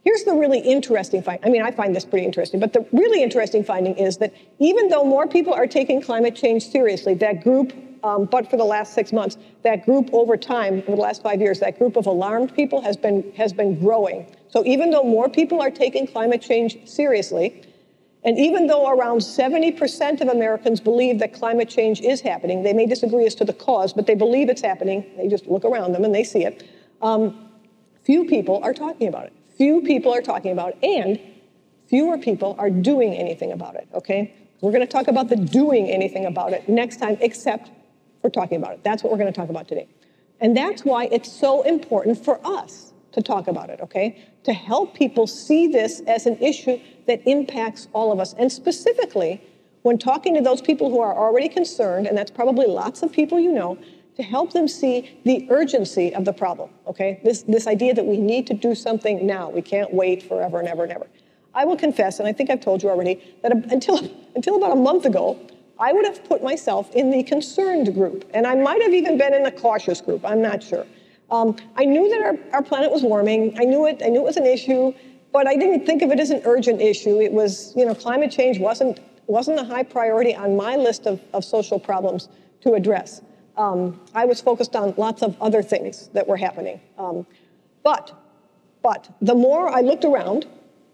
Here's 0.04 0.24
the 0.24 0.34
really 0.34 0.60
interesting 0.60 1.22
find. 1.22 1.40
I 1.44 1.48
mean, 1.48 1.62
I 1.62 1.70
find 1.70 1.94
this 1.94 2.04
pretty 2.04 2.24
interesting, 2.24 2.60
but 2.60 2.72
the 2.72 2.86
really 2.92 3.22
interesting 3.22 3.64
finding 3.64 3.96
is 3.96 4.18
that 4.18 4.32
even 4.58 4.88
though 4.88 5.04
more 5.04 5.26
people 5.26 5.52
are 5.52 5.66
taking 5.66 6.00
climate 6.00 6.34
change 6.34 6.66
seriously, 6.66 7.14
that 7.14 7.42
group 7.42 7.72
um, 8.04 8.26
but 8.26 8.48
for 8.48 8.56
the 8.56 8.64
last 8.64 8.94
six 8.94 9.12
months, 9.12 9.36
that 9.64 9.84
group 9.84 10.08
over 10.12 10.36
time, 10.36 10.74
over 10.86 10.96
the 10.96 11.02
last 11.02 11.20
five 11.20 11.40
years, 11.40 11.58
that 11.58 11.78
group 11.78 11.96
of 11.96 12.06
alarmed 12.06 12.54
people 12.54 12.80
has 12.80 12.96
been, 12.96 13.32
has 13.32 13.52
been 13.52 13.76
growing. 13.80 14.24
So 14.48 14.64
even 14.64 14.90
though 14.90 15.02
more 15.02 15.28
people 15.28 15.60
are 15.60 15.70
taking 15.70 16.06
climate 16.06 16.40
change 16.40 16.78
seriously, 16.88 17.62
And 18.24 18.36
even 18.36 18.66
though 18.66 18.88
around 18.90 19.18
70% 19.20 20.20
of 20.20 20.28
Americans 20.28 20.80
believe 20.80 21.20
that 21.20 21.32
climate 21.32 21.68
change 21.68 22.00
is 22.00 22.20
happening, 22.20 22.62
they 22.62 22.72
may 22.72 22.84
disagree 22.84 23.26
as 23.26 23.34
to 23.36 23.44
the 23.44 23.52
cause, 23.52 23.92
but 23.92 24.06
they 24.06 24.16
believe 24.16 24.48
it's 24.48 24.60
happening. 24.60 25.04
They 25.16 25.28
just 25.28 25.46
look 25.46 25.64
around 25.64 25.92
them 25.92 26.04
and 26.04 26.14
they 26.14 26.24
see 26.24 26.44
it. 26.44 26.68
Um, 27.00 27.48
few 28.02 28.24
people 28.24 28.60
are 28.64 28.74
talking 28.74 29.08
about 29.08 29.26
it. 29.26 29.32
Few 29.58 29.82
people 29.82 30.14
are 30.14 30.22
talking 30.22 30.52
about 30.52 30.82
and 30.84 31.20
fewer 31.88 32.16
people 32.16 32.54
are 32.58 32.70
doing 32.70 33.12
anything 33.14 33.52
about 33.52 33.74
it, 33.74 33.88
okay? 33.92 34.34
We're 34.60 34.70
going 34.70 34.86
to 34.86 34.92
talk 34.92 35.08
about 35.08 35.28
the 35.28 35.36
doing 35.36 35.90
anything 35.90 36.26
about 36.26 36.52
it 36.52 36.68
next 36.68 36.98
time, 36.98 37.18
except 37.20 37.70
for 38.22 38.30
talking 38.30 38.56
about 38.56 38.72
it. 38.72 38.84
That's 38.84 39.02
what 39.02 39.10
we're 39.12 39.18
going 39.18 39.32
to 39.32 39.38
talk 39.38 39.50
about 39.50 39.68
today. 39.68 39.88
And 40.40 40.56
that's 40.56 40.84
why 40.84 41.08
it's 41.10 41.30
so 41.30 41.62
important 41.62 42.24
for 42.24 42.40
us 42.46 42.92
to 43.12 43.22
talk 43.22 43.48
about 43.48 43.70
it, 43.70 43.80
okay? 43.80 44.24
To 44.44 44.52
help 44.52 44.94
people 44.94 45.26
see 45.26 45.66
this 45.66 46.00
as 46.06 46.26
an 46.26 46.36
issue 46.38 46.78
that 47.06 47.20
impacts 47.26 47.88
all 47.92 48.12
of 48.12 48.20
us. 48.20 48.34
And 48.34 48.52
specifically, 48.52 49.42
when 49.82 49.98
talking 49.98 50.34
to 50.34 50.40
those 50.40 50.60
people 50.60 50.90
who 50.90 51.00
are 51.00 51.16
already 51.16 51.48
concerned, 51.48 52.06
and 52.06 52.16
that's 52.16 52.30
probably 52.30 52.66
lots 52.66 53.02
of 53.02 53.12
people 53.12 53.40
you 53.40 53.52
know, 53.52 53.78
to 54.18 54.24
help 54.24 54.52
them 54.52 54.66
see 54.66 55.20
the 55.24 55.46
urgency 55.48 56.12
of 56.12 56.24
the 56.24 56.32
problem, 56.32 56.68
okay? 56.88 57.20
This, 57.22 57.42
this 57.42 57.68
idea 57.68 57.94
that 57.94 58.04
we 58.04 58.16
need 58.16 58.48
to 58.48 58.54
do 58.54 58.74
something 58.74 59.24
now. 59.24 59.48
We 59.48 59.62
can't 59.62 59.94
wait 59.94 60.24
forever 60.24 60.58
and 60.58 60.66
ever 60.66 60.82
and 60.82 60.92
ever. 60.92 61.06
I 61.54 61.64
will 61.64 61.76
confess, 61.76 62.18
and 62.18 62.26
I 62.26 62.32
think 62.32 62.50
I've 62.50 62.60
told 62.60 62.82
you 62.82 62.90
already, 62.90 63.22
that 63.42 63.52
until, 63.52 63.98
until 64.34 64.56
about 64.56 64.72
a 64.72 64.80
month 64.80 65.04
ago, 65.04 65.38
I 65.78 65.92
would 65.92 66.04
have 66.04 66.24
put 66.24 66.42
myself 66.42 66.92
in 66.96 67.10
the 67.10 67.22
concerned 67.22 67.94
group. 67.94 68.28
And 68.34 68.44
I 68.44 68.56
might 68.56 68.82
have 68.82 68.92
even 68.92 69.16
been 69.16 69.32
in 69.32 69.44
the 69.44 69.52
cautious 69.52 70.00
group, 70.00 70.24
I'm 70.24 70.42
not 70.42 70.64
sure. 70.64 70.84
Um, 71.30 71.54
I 71.76 71.84
knew 71.84 72.08
that 72.08 72.20
our, 72.20 72.54
our 72.54 72.62
planet 72.62 72.90
was 72.90 73.02
warming. 73.02 73.56
I 73.60 73.64
knew 73.64 73.86
it. 73.86 74.02
I 74.04 74.08
knew 74.08 74.20
it 74.20 74.24
was 74.24 74.38
an 74.38 74.46
issue, 74.46 74.92
but 75.30 75.46
I 75.46 75.54
didn't 75.56 75.84
think 75.86 76.02
of 76.02 76.10
it 76.10 76.18
as 76.18 76.30
an 76.30 76.42
urgent 76.44 76.80
issue. 76.80 77.20
It 77.20 77.32
was, 77.32 77.74
you 77.76 77.84
know, 77.84 77.94
climate 77.94 78.30
change 78.30 78.58
wasn't 78.58 79.00
wasn't 79.26 79.60
a 79.60 79.64
high 79.64 79.82
priority 79.82 80.34
on 80.34 80.56
my 80.56 80.74
list 80.74 81.06
of, 81.06 81.20
of 81.34 81.44
social 81.44 81.78
problems 81.78 82.30
to 82.62 82.72
address. 82.72 83.20
Um, 83.58 84.00
I 84.14 84.24
was 84.24 84.40
focused 84.40 84.76
on 84.76 84.94
lots 84.96 85.22
of 85.22 85.36
other 85.42 85.62
things 85.62 86.08
that 86.14 86.26
were 86.26 86.36
happening. 86.36 86.80
Um, 86.96 87.26
but, 87.82 88.12
but 88.82 89.10
the 89.20 89.34
more 89.34 89.68
I 89.68 89.80
looked 89.80 90.04
around 90.04 90.46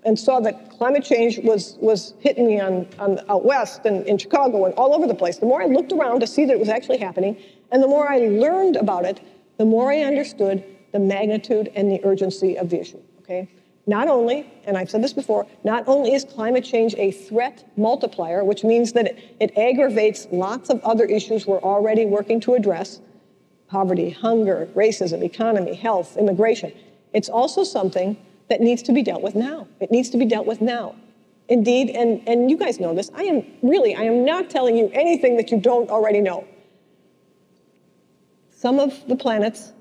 and 0.05 0.19
saw 0.19 0.41
that 0.41 0.71
climate 0.71 1.05
change 1.05 1.39
was, 1.39 1.77
was 1.81 2.15
hitting 2.21 2.47
me 2.47 2.61
on, 2.61 2.89
on 2.99 3.21
out 3.29 3.45
west 3.45 3.85
and 3.85 4.07
in 4.07 4.19
Chicago 4.19 4.65
and 4.65 4.75
all 4.75 4.95
over 4.95 5.07
the 5.07 5.15
place, 5.15 5.37
the 5.39 5.47
more 5.47 5.63
I 5.63 5.67
looked 5.67 5.93
around 5.93 6.21
to 6.21 6.27
see 6.27 6.45
that 6.47 6.53
it 6.53 6.59
was 6.59 6.69
actually 6.69 6.99
happening, 6.99 7.37
and 7.71 7.83
the 7.83 7.89
more 7.89 8.11
I 8.11 8.19
learned 8.19 8.77
about 8.77 9.05
it, 9.05 9.21
the 9.59 9.65
more 9.65 9.93
I 9.93 10.01
understood 10.01 10.65
the 10.93 10.99
magnitude 10.99 11.71
and 11.75 11.91
the 11.91 12.05
urgency 12.05 12.57
of 12.57 12.71
the 12.71 12.81
issue. 12.81 13.01
Okay? 13.21 13.49
Not 13.87 14.09
only, 14.09 14.51
and 14.65 14.79
I've 14.79 14.89
said 14.89 15.03
this 15.03 15.13
before, 15.13 15.47
not 15.63 15.85
only 15.87 16.15
is 16.15 16.25
climate 16.25 16.65
change 16.65 16.95
a 16.97 17.11
threat 17.11 17.69
multiplier, 17.77 18.43
which 18.43 18.65
means 18.65 18.93
that 18.93 19.07
it, 19.07 19.37
it 19.41 19.59
aggravates 19.59 20.27
lots 20.33 20.71
of 20.71 20.83
other 20.83 21.05
issues 21.05 21.47
we're 21.47 21.61
already 21.61 22.07
working 22.07 22.41
to 22.41 22.55
address 22.55 23.01
poverty, 23.69 24.11
hunger, 24.11 24.69
racism, 24.75 25.23
economy, 25.23 25.75
health, 25.75 26.17
immigration. 26.17 26.73
It's 27.13 27.29
also 27.29 27.63
something 27.63 28.17
that 28.49 28.61
needs 28.61 28.83
to 28.83 28.93
be 28.93 29.03
dealt 29.03 29.23
with 29.23 29.35
now. 29.35 29.67
It 29.81 29.91
needs 29.91 30.11
to 30.11 30.19
be 30.19 30.25
dealt 30.25 30.47
with 30.47 30.61
now. 30.61 30.95
Indeed, 31.49 31.91
and, 31.91 32.27
and 32.27 32.51
you 32.51 32.57
guys 32.57 32.81
know 32.81 32.95
this, 32.95 33.11
I 33.15 33.25
am 33.25 33.45
really, 33.63 33.95
I 33.95 34.03
am 34.03 34.25
not 34.25 34.49
telling 34.49 34.79
you 34.79 34.91
anything 34.95 35.37
that 35.37 35.51
you 35.51 35.61
don't 35.61 35.91
already 35.91 36.21
know. 36.21 36.47
Some 38.51 38.81
of 38.81 39.07
the 39.09 39.17
planet's 39.17 39.73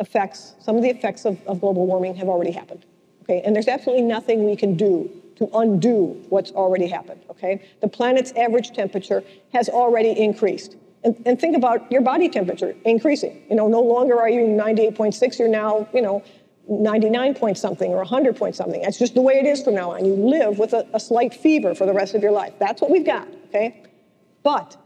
effects, 0.00 0.54
some 0.60 0.76
of 0.76 0.82
the 0.82 0.88
effects 0.88 1.26
of, 1.26 1.38
of 1.46 1.60
global 1.60 1.86
warming 1.86 2.14
have 2.14 2.28
already 2.28 2.50
happened. 2.50 2.86
Okay, 3.28 3.42
and 3.44 3.54
there's 3.56 3.66
absolutely 3.66 4.04
nothing 4.04 4.44
we 4.44 4.54
can 4.54 4.76
do 4.76 5.10
to 5.36 5.50
undo 5.54 6.24
what's 6.28 6.52
already 6.52 6.86
happened. 6.86 7.20
Okay, 7.30 7.62
the 7.80 7.88
planet's 7.88 8.32
average 8.32 8.72
temperature 8.72 9.24
has 9.52 9.68
already 9.68 10.10
increased. 10.10 10.76
And, 11.04 11.20
and 11.26 11.40
think 11.40 11.56
about 11.56 11.90
your 11.90 12.00
body 12.00 12.28
temperature 12.28 12.74
increasing. 12.84 13.42
You 13.48 13.56
know, 13.56 13.68
no 13.68 13.80
longer 13.80 14.18
are 14.18 14.28
you 14.28 14.40
98.6, 14.40 15.38
you're 15.38 15.48
now, 15.48 15.88
you 15.92 16.02
know, 16.02 16.22
99 16.68 17.34
point 17.34 17.58
something 17.58 17.92
or 17.92 17.98
100 17.98 18.36
point 18.36 18.56
something. 18.56 18.82
That's 18.82 18.98
just 18.98 19.14
the 19.14 19.20
way 19.20 19.34
it 19.34 19.46
is 19.46 19.62
from 19.62 19.74
now 19.74 19.92
on. 19.92 20.04
You 20.04 20.14
live 20.14 20.58
with 20.58 20.72
a, 20.72 20.86
a, 20.94 20.98
slight 20.98 21.32
fever 21.32 21.74
for 21.74 21.86
the 21.86 21.92
rest 21.92 22.14
of 22.14 22.22
your 22.22 22.32
life. 22.32 22.54
That's 22.58 22.82
what 22.82 22.90
we've 22.90 23.06
got, 23.06 23.28
okay? 23.48 23.84
But 24.42 24.76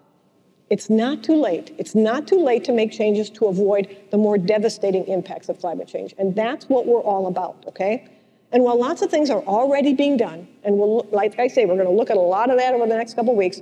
it's 0.68 0.90
not 0.90 1.24
too 1.24 1.36
late. 1.36 1.74
It's 1.78 1.94
not 1.94 2.28
too 2.28 2.42
late 2.42 2.64
to 2.64 2.72
make 2.72 2.92
changes 2.92 3.30
to 3.30 3.46
avoid 3.46 3.96
the 4.10 4.18
more 4.18 4.36
devastating 4.36 5.06
impacts 5.06 5.48
of 5.48 5.58
climate 5.58 5.88
change. 5.88 6.14
And 6.18 6.36
that's 6.36 6.68
what 6.68 6.86
we're 6.86 7.00
all 7.00 7.26
about, 7.28 7.64
okay? 7.68 8.08
And 8.52 8.64
while 8.64 8.78
lots 8.78 9.02
of 9.02 9.10
things 9.10 9.30
are 9.30 9.42
already 9.42 9.94
being 9.94 10.16
done, 10.16 10.48
and 10.64 10.76
we'll, 10.76 11.06
like 11.12 11.38
I 11.38 11.46
say, 11.46 11.66
we're 11.66 11.76
going 11.76 11.86
to 11.86 11.92
look 11.92 12.10
at 12.10 12.16
a 12.16 12.20
lot 12.20 12.50
of 12.50 12.58
that 12.58 12.74
over 12.74 12.86
the 12.86 12.96
next 12.96 13.14
couple 13.14 13.32
of 13.32 13.36
weeks, 13.36 13.60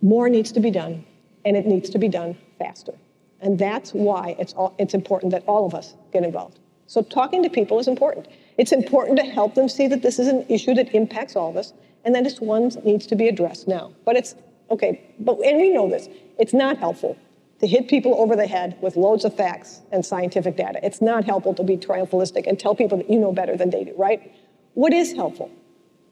more 0.00 0.30
needs 0.30 0.50
to 0.52 0.60
be 0.60 0.70
done, 0.70 1.04
and 1.44 1.56
it 1.56 1.66
needs 1.66 1.90
to 1.90 1.98
be 1.98 2.08
done 2.08 2.36
faster. 2.58 2.94
And 3.42 3.58
that's 3.58 3.92
why 3.92 4.34
it's, 4.38 4.54
all, 4.54 4.74
it's 4.78 4.94
important 4.94 5.32
that 5.32 5.44
all 5.46 5.66
of 5.66 5.74
us 5.74 5.94
get 6.12 6.24
involved. 6.24 6.58
So 6.86 7.02
talking 7.02 7.42
to 7.42 7.50
people 7.50 7.78
is 7.78 7.86
important. 7.86 8.28
It's 8.56 8.72
important 8.72 9.18
to 9.18 9.24
help 9.24 9.54
them 9.54 9.68
see 9.68 9.86
that 9.88 10.02
this 10.02 10.18
is 10.18 10.28
an 10.28 10.44
issue 10.48 10.74
that 10.74 10.94
impacts 10.94 11.36
all 11.36 11.50
of 11.50 11.56
us 11.56 11.72
and 12.04 12.14
that 12.14 12.26
it's 12.26 12.40
one 12.40 12.68
that 12.70 12.84
needs 12.84 13.06
to 13.08 13.14
be 13.14 13.28
addressed 13.28 13.68
now. 13.68 13.92
But 14.04 14.16
it's, 14.16 14.34
okay, 14.70 15.00
but, 15.18 15.38
and 15.44 15.58
we 15.58 15.70
know 15.70 15.88
this, 15.88 16.08
it's 16.38 16.54
not 16.54 16.78
helpful 16.78 17.16
to 17.60 17.66
hit 17.66 17.88
people 17.88 18.14
over 18.18 18.36
the 18.36 18.46
head 18.46 18.76
with 18.80 18.96
loads 18.96 19.24
of 19.24 19.36
facts 19.36 19.80
and 19.92 20.04
scientific 20.04 20.56
data. 20.56 20.80
It's 20.82 21.02
not 21.02 21.24
helpful 21.24 21.54
to 21.54 21.62
be 21.62 21.76
triumphalistic 21.76 22.46
and 22.46 22.58
tell 22.58 22.74
people 22.74 22.98
that 22.98 23.10
you 23.10 23.18
know 23.18 23.32
better 23.32 23.56
than 23.56 23.70
they 23.70 23.84
do, 23.84 23.94
right? 23.96 24.32
What 24.74 24.92
is 24.92 25.12
helpful? 25.12 25.50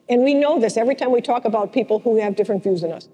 And 0.09 0.23
we 0.23 0.35
know 0.35 0.61
this 0.61 0.77
every 0.77 0.95
time 0.95 1.11
we 1.11 1.21
talk 1.21 1.45
about 1.45 1.73
people 1.73 2.01
who 2.01 2.21
have 2.21 2.37
different 2.37 2.63
views 2.63 2.83
than 2.83 2.93
us. 2.93 3.09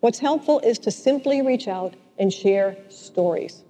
What's 0.00 0.18
helpful 0.18 0.60
is 0.60 0.78
to 0.80 0.90
simply 0.90 1.42
reach 1.42 1.68
out 1.68 1.94
and 2.18 2.32
share 2.32 2.76
stories. 2.88 3.62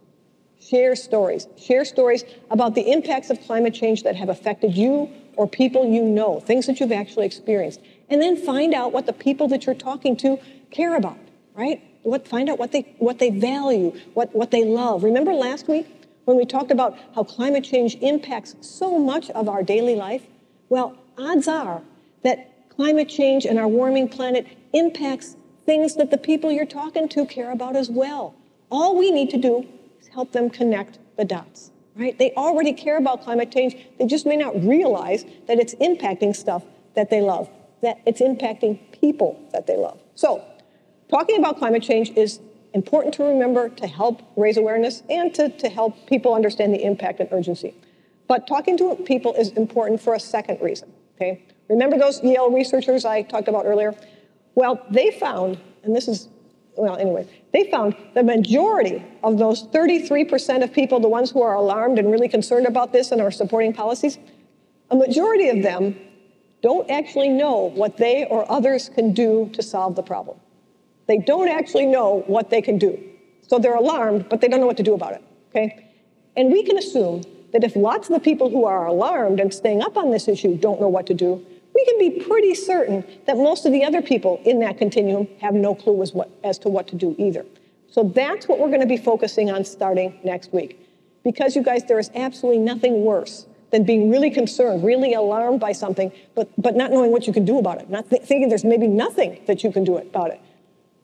Share 0.60 0.96
stories. 0.96 1.46
Share 1.56 1.84
stories 1.84 2.24
about 2.50 2.74
the 2.74 2.90
impacts 2.92 3.30
of 3.30 3.40
climate 3.42 3.74
change 3.74 4.02
that 4.02 4.16
have 4.16 4.28
affected 4.28 4.76
you 4.76 5.10
or 5.36 5.46
people 5.46 5.86
you 5.86 6.02
know, 6.02 6.40
things 6.40 6.66
that 6.66 6.80
you've 6.80 6.92
actually 6.92 7.26
experienced. 7.26 7.80
And 8.10 8.20
then 8.20 8.36
find 8.36 8.74
out 8.74 8.92
what 8.92 9.06
the 9.06 9.12
people 9.12 9.48
that 9.48 9.66
you're 9.66 9.74
talking 9.74 10.16
to 10.18 10.38
care 10.70 10.96
about, 10.96 11.18
right? 11.54 11.82
What, 12.02 12.26
find 12.26 12.48
out 12.48 12.58
what 12.58 12.72
they, 12.72 12.94
what 12.98 13.18
they 13.18 13.30
value, 13.30 13.98
what, 14.14 14.34
what 14.34 14.50
they 14.50 14.64
love. 14.64 15.04
Remember 15.04 15.32
last 15.32 15.68
week 15.68 15.86
when 16.24 16.36
we 16.36 16.44
talked 16.44 16.70
about 16.70 16.96
how 17.14 17.24
climate 17.24 17.64
change 17.64 17.96
impacts 17.96 18.56
so 18.60 18.98
much 18.98 19.30
of 19.30 19.48
our 19.48 19.62
daily 19.62 19.94
life? 19.94 20.22
Well, 20.68 20.96
odds 21.16 21.48
are 21.48 21.82
that 22.22 22.68
climate 22.70 23.08
change 23.08 23.44
and 23.44 23.58
our 23.58 23.68
warming 23.68 24.08
planet 24.08 24.46
impacts 24.72 25.36
things 25.66 25.96
that 25.96 26.10
the 26.10 26.18
people 26.18 26.50
you're 26.50 26.66
talking 26.66 27.08
to 27.08 27.26
care 27.26 27.50
about 27.50 27.76
as 27.76 27.90
well. 27.90 28.34
All 28.70 28.96
we 28.96 29.10
need 29.10 29.30
to 29.30 29.38
do 29.38 29.66
is 30.00 30.08
help 30.08 30.32
them 30.32 30.48
connect 30.48 30.98
the 31.16 31.24
dots, 31.24 31.70
right? 31.96 32.18
They 32.18 32.32
already 32.32 32.72
care 32.72 32.96
about 32.96 33.22
climate 33.22 33.50
change. 33.50 33.76
They 33.98 34.06
just 34.06 34.24
may 34.24 34.36
not 34.36 34.62
realize 34.64 35.24
that 35.46 35.58
it's 35.58 35.74
impacting 35.76 36.34
stuff 36.34 36.62
that 36.94 37.10
they 37.10 37.20
love, 37.20 37.50
that 37.82 38.00
it's 38.06 38.20
impacting 38.20 38.78
people 38.92 39.42
that 39.52 39.66
they 39.66 39.76
love. 39.76 40.00
So, 40.14 40.44
talking 41.08 41.38
about 41.38 41.58
climate 41.58 41.82
change 41.82 42.10
is 42.10 42.40
important 42.74 43.14
to 43.14 43.24
remember 43.24 43.68
to 43.68 43.86
help 43.86 44.22
raise 44.36 44.56
awareness 44.56 45.02
and 45.08 45.34
to, 45.34 45.48
to 45.48 45.68
help 45.68 46.06
people 46.06 46.34
understand 46.34 46.72
the 46.72 46.84
impact 46.84 47.20
and 47.20 47.28
urgency. 47.32 47.74
But 48.26 48.46
talking 48.46 48.76
to 48.78 48.94
people 49.06 49.34
is 49.34 49.50
important 49.52 50.00
for 50.00 50.14
a 50.14 50.20
second 50.20 50.60
reason, 50.60 50.92
okay? 51.16 51.42
Remember 51.68 51.98
those 51.98 52.22
Yale 52.22 52.50
researchers 52.50 53.04
I 53.04 53.22
talked 53.22 53.48
about 53.48 53.64
earlier? 53.66 53.94
Well, 54.54 54.84
they 54.90 55.10
found, 55.10 55.58
and 55.82 55.96
this 55.96 56.08
is, 56.08 56.28
well, 56.76 56.96
anyway, 56.96 57.26
they 57.52 57.70
found 57.70 57.96
the 58.14 58.22
majority 58.22 59.04
of 59.22 59.38
those 59.38 59.66
33% 59.68 60.62
of 60.62 60.72
people, 60.72 61.00
the 61.00 61.08
ones 61.08 61.30
who 61.30 61.42
are 61.42 61.54
alarmed 61.54 61.98
and 61.98 62.10
really 62.10 62.28
concerned 62.28 62.66
about 62.66 62.92
this 62.92 63.12
and 63.12 63.20
are 63.20 63.30
supporting 63.30 63.72
policies, 63.72 64.18
a 64.90 64.96
majority 64.96 65.48
of 65.48 65.62
them 65.62 65.98
don't 66.62 66.90
actually 66.90 67.28
know 67.28 67.70
what 67.70 67.96
they 67.96 68.26
or 68.26 68.50
others 68.50 68.88
can 68.88 69.12
do 69.12 69.50
to 69.54 69.62
solve 69.62 69.96
the 69.96 70.02
problem. 70.02 70.38
They 71.08 71.18
don't 71.18 71.48
actually 71.48 71.86
know 71.86 72.22
what 72.26 72.50
they 72.50 72.62
can 72.62 72.78
do. 72.78 73.02
So 73.48 73.58
they're 73.58 73.74
alarmed, 73.74 74.28
but 74.28 74.40
they 74.40 74.48
don't 74.48 74.60
know 74.60 74.66
what 74.66 74.76
to 74.76 74.82
do 74.82 74.94
about 74.94 75.14
it, 75.14 75.24
okay? 75.50 75.88
And 76.36 76.52
we 76.52 76.62
can 76.62 76.76
assume 76.76 77.22
that 77.52 77.64
if 77.64 77.74
lots 77.74 78.08
of 78.08 78.14
the 78.14 78.20
people 78.20 78.50
who 78.50 78.66
are 78.66 78.86
alarmed 78.86 79.40
and 79.40 79.52
staying 79.52 79.82
up 79.82 79.96
on 79.96 80.10
this 80.10 80.28
issue 80.28 80.56
don't 80.56 80.80
know 80.80 80.88
what 80.88 81.06
to 81.06 81.14
do, 81.14 81.44
we 81.74 81.84
can 81.86 81.98
be 81.98 82.24
pretty 82.24 82.54
certain 82.54 83.04
that 83.26 83.36
most 83.36 83.64
of 83.64 83.72
the 83.72 83.84
other 83.84 84.02
people 84.02 84.40
in 84.44 84.60
that 84.60 84.76
continuum 84.76 85.26
have 85.40 85.54
no 85.54 85.74
clue 85.74 86.02
as, 86.02 86.12
what, 86.12 86.30
as 86.44 86.58
to 86.58 86.68
what 86.68 86.86
to 86.88 86.96
do 86.96 87.14
either. 87.18 87.46
So 87.90 88.02
that's 88.02 88.46
what 88.46 88.58
we're 88.58 88.68
going 88.68 88.80
to 88.80 88.86
be 88.86 88.98
focusing 88.98 89.50
on 89.50 89.64
starting 89.64 90.18
next 90.24 90.52
week. 90.52 90.78
Because, 91.24 91.56
you 91.56 91.62
guys, 91.62 91.84
there 91.84 91.98
is 91.98 92.10
absolutely 92.14 92.60
nothing 92.60 93.04
worse 93.04 93.46
than 93.70 93.84
being 93.84 94.10
really 94.10 94.30
concerned, 94.30 94.84
really 94.84 95.14
alarmed 95.14 95.60
by 95.60 95.72
something, 95.72 96.12
but, 96.34 96.50
but 96.58 96.76
not 96.76 96.90
knowing 96.90 97.12
what 97.12 97.26
you 97.26 97.32
can 97.32 97.44
do 97.44 97.58
about 97.58 97.80
it, 97.80 97.88
not 97.88 98.08
th- 98.10 98.22
thinking 98.22 98.48
there's 98.48 98.64
maybe 98.64 98.86
nothing 98.86 99.40
that 99.46 99.64
you 99.64 99.72
can 99.72 99.84
do 99.84 99.96
about 99.96 100.30
it. 100.30 100.40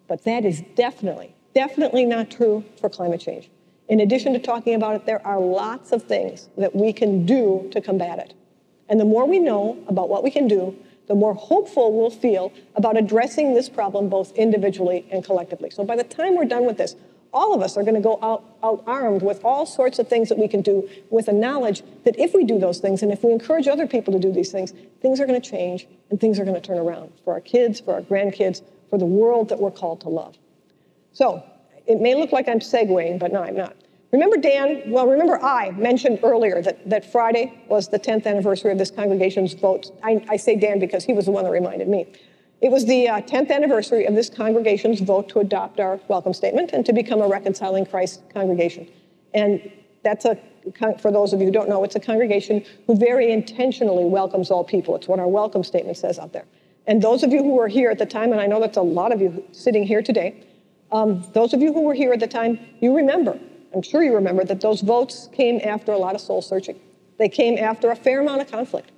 But 0.09 0.25
that 0.25 0.45
is 0.45 0.63
definitely, 0.75 1.35
definitely 1.55 2.05
not 2.05 2.31
true 2.31 2.65
for 2.81 2.89
climate 2.89 3.21
change. 3.21 3.51
In 3.89 4.01
addition 4.01 4.33
to 4.33 4.39
talking 4.39 4.75
about 4.75 4.97
it, 4.97 5.07
there 5.07 5.25
are 5.27 5.39
lots 5.41 5.93
of 5.93 6.03
things 6.03 6.49
that 6.57 6.75
we 6.75 6.93
can 6.93 7.27
do 7.27 7.69
to 7.73 7.81
combat 7.81 8.19
it. 8.19 8.35
And 8.89 8.99
the 8.99 9.05
more 9.05 9.27
we 9.27 9.39
know 9.39 9.79
about 9.89 10.09
what 10.09 10.23
we 10.23 10.31
can 10.31 10.49
do, 10.49 10.77
the 11.07 11.15
more 11.15 11.35
hopeful 11.35 11.93
we'll 11.93 12.11
feel 12.11 12.53
about 12.75 12.97
addressing 12.97 13.55
this 13.55 13.69
problem 13.69 14.09
both 14.09 14.33
individually 14.37 15.07
and 15.11 15.23
collectively. 15.25 15.71
So 15.71 15.85
by 15.85 15.97
the 15.97 16.05
time 16.05 16.35
we're 16.35 16.47
done 16.47 16.65
with 16.65 16.79
this, 16.79 16.97
all 17.33 17.53
of 17.53 17.61
us 17.61 17.77
are 17.77 17.83
going 17.83 17.97
to 17.97 18.01
go 18.01 18.19
out, 18.23 18.45
out, 18.63 18.85
armed 18.87 19.23
with 19.23 19.45
all 19.45 19.67
sorts 19.67 19.99
of 19.99 20.09
things 20.09 20.29
that 20.29 20.39
we 20.39 20.47
can 20.47 20.63
do 20.63 20.89
with 21.11 21.27
a 21.29 21.33
knowledge 21.33 21.83
that 22.05 22.19
if 22.19 22.33
we 22.33 22.45
do 22.45 22.59
those 22.59 22.79
things 22.79 23.03
and 23.03 23.11
if 23.11 23.25
we 23.25 23.33
encourage 23.33 23.67
other 23.67 23.87
people 23.87 24.13
to 24.13 24.21
do 24.21 24.33
these 24.33 24.53
things, 24.53 24.73
things 25.03 25.21
are 25.21 25.27
going 25.27 25.41
to 25.41 25.51
change 25.51 25.87
and 26.11 26.21
things 26.21 26.39
are 26.39 26.45
going 26.45 26.55
to 26.55 26.61
turn 26.61 26.79
around 26.79 27.13
for 27.25 27.35
our 27.35 27.41
kids, 27.41 27.81
for 27.81 27.93
our 27.95 28.03
grandkids, 28.03 28.63
for 28.95 28.99
the 28.99 29.05
world 29.05 29.49
that 29.49 29.59
we're 29.59 29.73
called 29.73 30.01
to 30.01 30.09
love. 30.09 30.37
So 31.11 31.43
it 31.85 32.01
may 32.01 32.15
look 32.15 32.31
like 32.31 32.49
I'm 32.49 32.61
segueing, 32.61 33.19
but 33.19 33.33
no, 33.33 33.43
I'm 33.43 33.57
not. 33.57 33.75
Remember 34.13 34.37
Dan, 34.37 34.85
well, 34.87 35.09
remember 35.09 35.43
I 35.43 35.73
mentioned 35.73 36.21
earlier 36.23 36.63
that, 36.63 36.89
that 36.89 37.11
Friday 37.11 37.61
was 37.67 37.89
the 37.89 37.99
10th 37.99 38.25
anniversary 38.25 38.71
of 38.71 38.79
this 38.79 38.93
congregation's 38.93 39.53
vote. 39.55 39.91
I, 40.05 40.25
I 40.29 40.37
say 40.37 40.55
Dan 40.55 40.79
because 40.79 41.03
he 41.03 41.13
was 41.13 41.25
the 41.25 41.33
one 41.33 41.43
that 41.43 41.51
reminded 41.51 41.89
me. 41.89 42.07
It 42.61 42.71
was 42.71 42.87
the 42.87 43.09
uh, 43.09 43.21
10th 43.23 43.51
anniversary 43.51 44.05
of 44.05 44.15
this 44.15 44.31
congregation's 44.31 45.01
vote 45.01 45.29
to 45.31 45.41
adopt 45.41 45.81
our 45.81 45.99
welcome 46.07 46.33
statement 46.33 46.71
and 46.73 46.87
to 46.87 46.93
become 46.93 47.21
a 47.21 47.27
reconciling 47.27 47.87
Christ 47.87 48.23
congregation. 48.33 48.87
And 49.35 49.73
that's 50.05 50.25
a, 50.25 50.39
for 51.01 51.11
those 51.11 51.33
of 51.33 51.41
you 51.41 51.47
who 51.47 51.53
don't 51.53 51.69
know, 51.69 51.83
it's 51.83 51.97
a 51.97 52.01
congregation 52.01 52.65
who 52.87 52.95
very 52.95 53.33
intentionally 53.33 54.05
welcomes 54.05 54.53
all 54.53 54.63
people. 54.63 54.95
It's 54.95 55.09
what 55.09 55.19
our 55.19 55.27
welcome 55.27 55.65
statement 55.65 55.97
says 55.97 56.21
out 56.21 56.33
there. 56.33 56.45
And 56.87 57.01
those 57.01 57.23
of 57.23 57.33
you 57.33 57.43
who 57.43 57.55
were 57.55 57.69
here 57.69 57.91
at 57.91 57.99
the 57.99 58.07
time, 58.07 58.33
and 58.33 58.41
I 58.41 58.47
know 58.47 58.61
that's 58.61 58.77
a 58.77 58.83
lot 58.83 59.13
of 59.13 59.21
you 59.21 59.45
sitting 59.53 59.85
here 59.85 60.03
today, 60.03 60.45
um, 60.93 61.25
those 61.33 61.55
of 61.55 61.61
you 61.63 61.73
who 61.73 61.83
were 61.83 61.95
here 61.95 62.13
at 62.13 62.21
the 62.21 62.27
time, 62.27 62.59
you 62.81 62.95
remember 62.95 63.39
I'm 63.75 63.83
sure 63.83 64.03
you 64.03 64.15
remember 64.15 64.45
that 64.45 64.61
those 64.61 64.81
votes 64.81 65.29
came 65.33 65.61
after 65.65 65.93
a 65.93 65.99
lot 65.99 66.15
of 66.15 66.21
soul 66.21 66.41
searching. 66.41 66.79
They 67.19 67.29
came 67.29 67.59
after 67.59 67.91
a 67.91 67.97
fair 67.97 68.21
amount 68.21 68.41
of 68.41 68.51
conflict. 68.51 68.93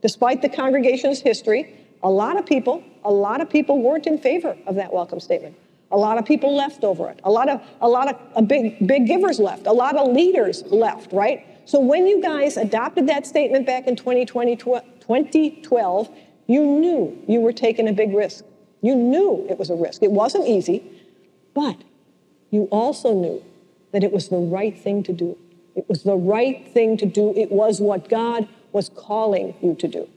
Despite 0.00 0.42
the 0.42 0.48
congregation's 0.48 1.20
history, 1.20 1.76
a 2.02 2.10
lot 2.10 2.38
of 2.38 2.46
people, 2.46 2.82
a 3.04 3.12
lot 3.12 3.40
of 3.40 3.50
people 3.50 3.80
weren't 3.80 4.06
in 4.06 4.18
favor 4.18 4.56
of 4.66 4.74
that 4.76 4.92
welcome 4.92 5.20
statement. 5.20 5.56
A 5.90 5.96
lot 5.96 6.16
of 6.16 6.24
people 6.24 6.56
left 6.56 6.82
over 6.82 7.10
it. 7.10 7.20
A 7.24 7.30
lot 7.30 7.50
of, 7.50 7.60
a 7.82 7.88
lot 7.88 8.08
of 8.08 8.18
a 8.34 8.42
big, 8.42 8.86
big 8.86 9.06
givers 9.06 9.38
left. 9.38 9.66
A 9.66 9.72
lot 9.72 9.96
of 9.96 10.10
leaders 10.10 10.64
left, 10.66 11.12
right? 11.12 11.46
So 11.66 11.78
when 11.78 12.06
you 12.06 12.22
guys 12.22 12.56
adopted 12.56 13.06
that 13.08 13.26
statement 13.26 13.66
back 13.66 13.86
in 13.86 13.94
2020, 13.94 14.56
2012, 14.56 16.08
you 16.52 16.64
knew 16.64 17.18
you 17.26 17.40
were 17.40 17.52
taking 17.52 17.88
a 17.88 17.92
big 17.92 18.14
risk. 18.14 18.44
You 18.82 18.94
knew 18.94 19.46
it 19.48 19.58
was 19.58 19.70
a 19.70 19.74
risk. 19.74 20.02
It 20.02 20.10
wasn't 20.10 20.46
easy, 20.46 20.82
but 21.54 21.76
you 22.50 22.64
also 22.70 23.14
knew 23.14 23.42
that 23.92 24.04
it 24.04 24.12
was 24.12 24.28
the 24.28 24.38
right 24.38 24.76
thing 24.76 25.02
to 25.04 25.12
do. 25.12 25.38
It 25.74 25.88
was 25.88 26.02
the 26.02 26.16
right 26.16 26.68
thing 26.68 26.96
to 26.98 27.06
do. 27.06 27.32
It 27.36 27.50
was 27.50 27.80
what 27.80 28.08
God 28.08 28.48
was 28.72 28.90
calling 28.90 29.54
you 29.62 29.74
to 29.76 29.88
do. 29.88 30.08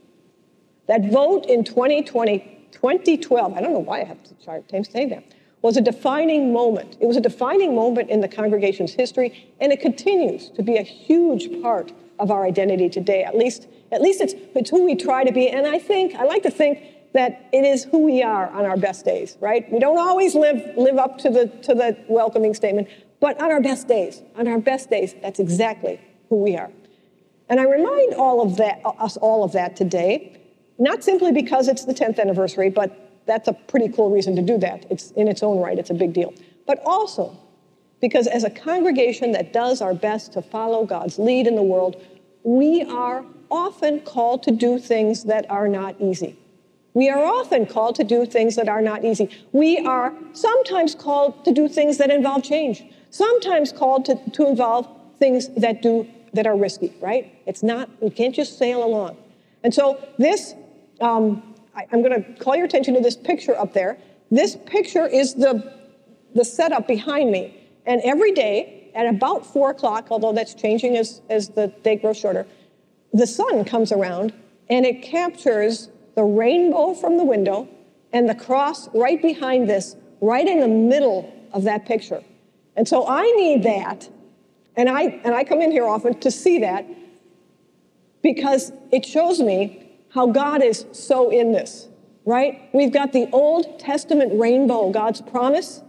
That 0.86 1.10
vote 1.10 1.46
in 1.46 1.64
2020, 1.64 2.68
2012, 2.72 3.54
I 3.54 3.60
don't 3.60 3.72
know 3.72 3.78
why 3.78 4.00
I 4.00 4.04
have 4.04 4.22
to 4.22 4.84
say 4.84 5.06
that, 5.06 5.24
was 5.62 5.76
a 5.76 5.80
defining 5.80 6.52
moment. 6.52 6.96
It 7.00 7.06
was 7.06 7.16
a 7.16 7.20
defining 7.20 7.74
moment 7.74 8.10
in 8.10 8.20
the 8.20 8.28
congregation's 8.28 8.92
history, 8.92 9.52
and 9.60 9.72
it 9.72 9.80
continues 9.80 10.50
to 10.50 10.62
be 10.62 10.76
a 10.76 10.82
huge 10.82 11.62
part 11.62 11.92
of 12.18 12.30
our 12.30 12.44
identity 12.44 12.88
today. 12.88 13.24
At 13.24 13.36
least, 13.36 13.66
at 13.92 14.00
least 14.00 14.20
it's, 14.20 14.34
it's 14.54 14.70
who 14.70 14.84
we 14.84 14.94
try 14.94 15.24
to 15.24 15.32
be. 15.32 15.48
And 15.48 15.66
I 15.66 15.78
think, 15.78 16.14
I 16.14 16.24
like 16.24 16.42
to 16.42 16.50
think 16.50 16.80
that 17.12 17.48
it 17.52 17.64
is 17.64 17.84
who 17.84 18.00
we 18.00 18.22
are 18.22 18.50
on 18.50 18.66
our 18.66 18.76
best 18.76 19.04
days, 19.04 19.36
right? 19.40 19.70
We 19.72 19.78
don't 19.78 19.98
always 19.98 20.34
live, 20.34 20.76
live 20.76 20.98
up 20.98 21.18
to 21.18 21.30
the, 21.30 21.46
to 21.62 21.74
the 21.74 21.96
welcoming 22.08 22.52
statement, 22.52 22.88
but 23.20 23.40
on 23.40 23.50
our 23.50 23.60
best 23.60 23.88
days, 23.88 24.22
on 24.36 24.46
our 24.46 24.58
best 24.58 24.90
days, 24.90 25.14
that's 25.22 25.40
exactly 25.40 26.00
who 26.28 26.36
we 26.36 26.56
are. 26.56 26.70
And 27.48 27.60
I 27.60 27.64
remind 27.64 28.14
all 28.14 28.42
of 28.42 28.56
that, 28.56 28.80
us 28.84 29.16
all 29.16 29.44
of 29.44 29.52
that 29.52 29.76
today, 29.76 30.40
not 30.78 31.04
simply 31.04 31.32
because 31.32 31.68
it's 31.68 31.84
the 31.84 31.94
10th 31.94 32.18
anniversary, 32.18 32.70
but 32.70 33.24
that's 33.24 33.48
a 33.48 33.52
pretty 33.52 33.88
cool 33.88 34.10
reason 34.10 34.36
to 34.36 34.42
do 34.42 34.58
that. 34.58 34.84
It's 34.90 35.10
in 35.12 35.28
its 35.28 35.42
own 35.42 35.58
right, 35.58 35.78
it's 35.78 35.90
a 35.90 35.94
big 35.94 36.12
deal. 36.12 36.34
But 36.66 36.82
also 36.84 37.38
because 38.00 38.26
as 38.26 38.44
a 38.44 38.50
congregation 38.50 39.32
that 39.32 39.52
does 39.52 39.80
our 39.80 39.94
best 39.94 40.32
to 40.34 40.42
follow 40.42 40.84
God's 40.84 41.18
lead 41.18 41.46
in 41.46 41.54
the 41.54 41.62
world, 41.62 41.96
we 42.42 42.82
are 42.82 43.24
often 43.50 44.00
called 44.00 44.42
to 44.44 44.50
do 44.50 44.78
things 44.78 45.24
that 45.24 45.48
are 45.50 45.68
not 45.68 46.00
easy. 46.00 46.38
We 46.94 47.10
are 47.10 47.22
often 47.22 47.66
called 47.66 47.94
to 47.96 48.04
do 48.04 48.24
things 48.26 48.56
that 48.56 48.68
are 48.68 48.80
not 48.80 49.04
easy. 49.04 49.28
We 49.52 49.78
are 49.78 50.14
sometimes 50.32 50.94
called 50.94 51.44
to 51.44 51.52
do 51.52 51.68
things 51.68 51.98
that 51.98 52.10
involve 52.10 52.42
change 52.42 52.84
sometimes 53.16 53.72
called 53.72 54.04
to, 54.04 54.30
to 54.32 54.46
involve 54.46 54.88
things 55.18 55.48
that 55.56 55.82
do 55.82 56.06
that 56.34 56.46
are 56.46 56.56
risky, 56.56 56.92
right? 57.00 57.32
It's 57.46 57.62
not, 57.62 57.88
we 58.02 58.10
can't 58.10 58.34
just 58.34 58.58
sail 58.58 58.84
along. 58.84 59.16
And 59.62 59.72
so 59.72 60.06
this, 60.18 60.54
um, 61.00 61.54
I, 61.74 61.86
I'm 61.92 62.02
gonna 62.02 62.22
call 62.38 62.56
your 62.56 62.66
attention 62.66 62.94
to 62.94 63.00
this 63.00 63.16
picture 63.16 63.58
up 63.58 63.72
there. 63.72 63.96
This 64.30 64.56
picture 64.66 65.06
is 65.06 65.34
the, 65.34 65.72
the 66.34 66.44
setup 66.44 66.86
behind 66.86 67.30
me. 67.30 67.65
And 67.86 68.00
every 68.02 68.32
day 68.32 68.90
at 68.94 69.06
about 69.06 69.46
four 69.46 69.70
o'clock, 69.70 70.08
although 70.10 70.32
that's 70.32 70.54
changing 70.54 70.96
as, 70.96 71.20
as 71.30 71.50
the 71.50 71.68
day 71.68 71.96
grows 71.96 72.16
shorter, 72.16 72.46
the 73.12 73.26
sun 73.26 73.64
comes 73.64 73.92
around 73.92 74.32
and 74.68 74.84
it 74.84 75.02
captures 75.02 75.90
the 76.16 76.24
rainbow 76.24 76.94
from 76.94 77.16
the 77.16 77.24
window 77.24 77.68
and 78.12 78.28
the 78.28 78.34
cross 78.34 78.88
right 78.94 79.20
behind 79.20 79.68
this, 79.68 79.96
right 80.20 80.46
in 80.46 80.60
the 80.60 80.68
middle 80.68 81.32
of 81.52 81.64
that 81.64 81.86
picture. 81.86 82.22
And 82.74 82.86
so 82.88 83.06
I 83.06 83.22
need 83.32 83.62
that. 83.62 84.08
And 84.76 84.88
I, 84.88 85.02
and 85.24 85.34
I 85.34 85.44
come 85.44 85.62
in 85.62 85.70
here 85.70 85.86
often 85.86 86.18
to 86.20 86.30
see 86.30 86.58
that 86.60 86.86
because 88.22 88.72
it 88.90 89.04
shows 89.04 89.40
me 89.40 89.88
how 90.10 90.26
God 90.26 90.62
is 90.62 90.84
so 90.92 91.30
in 91.30 91.52
this, 91.52 91.88
right? 92.24 92.68
We've 92.72 92.92
got 92.92 93.12
the 93.12 93.28
Old 93.32 93.78
Testament 93.78 94.38
rainbow, 94.38 94.90
God's 94.90 95.20
promise. 95.20 95.82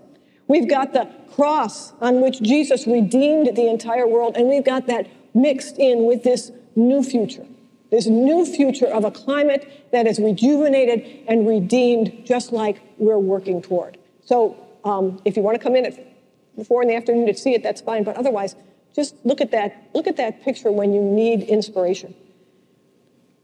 We've 0.47 0.69
got 0.69 0.93
the 0.93 1.09
cross 1.33 1.93
on 2.01 2.21
which 2.21 2.41
Jesus 2.41 2.87
redeemed 2.87 3.55
the 3.55 3.67
entire 3.67 4.07
world. 4.07 4.35
And 4.37 4.47
we've 4.47 4.63
got 4.63 4.87
that 4.87 5.07
mixed 5.33 5.77
in 5.77 6.05
with 6.05 6.23
this 6.23 6.51
new 6.75 7.03
future, 7.03 7.45
this 7.91 8.07
new 8.07 8.45
future 8.45 8.87
of 8.87 9.03
a 9.03 9.11
climate 9.11 9.89
that 9.91 10.07
is 10.07 10.19
rejuvenated 10.19 11.25
and 11.27 11.47
redeemed, 11.47 12.23
just 12.25 12.51
like 12.51 12.81
we're 12.97 13.19
working 13.19 13.61
toward. 13.61 13.97
So 14.25 14.57
um, 14.83 15.21
if 15.25 15.37
you 15.37 15.43
want 15.43 15.57
to 15.57 15.63
come 15.63 15.75
in 15.75 15.85
at 15.85 16.65
four 16.65 16.81
in 16.81 16.87
the 16.87 16.95
afternoon 16.95 17.27
to 17.27 17.33
see 17.33 17.53
it, 17.53 17.61
that's 17.61 17.81
fine. 17.81 18.03
But 18.03 18.15
otherwise, 18.15 18.55
just 18.95 19.15
look 19.23 19.41
at 19.41 19.51
that, 19.51 19.89
look 19.93 20.07
at 20.07 20.17
that 20.17 20.41
picture 20.43 20.71
when 20.71 20.93
you 20.93 21.01
need 21.01 21.43
inspiration. 21.43 22.15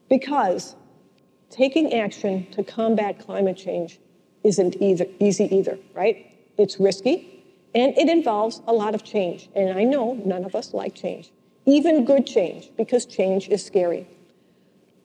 Because 0.09 0.75
taking 1.49 1.93
action 1.93 2.47
to 2.51 2.63
combat 2.63 3.19
climate 3.19 3.57
change 3.57 3.99
isn't 4.43 4.81
either, 4.81 5.05
easy 5.19 5.45
either, 5.55 5.77
right? 5.93 6.32
It's 6.57 6.79
risky 6.79 7.33
and 7.75 7.97
it 7.97 8.09
involves 8.09 8.61
a 8.67 8.73
lot 8.73 8.95
of 8.95 9.03
change. 9.03 9.49
And 9.55 9.77
I 9.77 9.83
know 9.83 10.13
none 10.25 10.43
of 10.43 10.55
us 10.55 10.73
like 10.73 10.95
change, 10.95 11.31
even 11.65 12.05
good 12.05 12.27
change, 12.27 12.69
because 12.77 13.05
change 13.05 13.49
is 13.49 13.65
scary. 13.65 14.07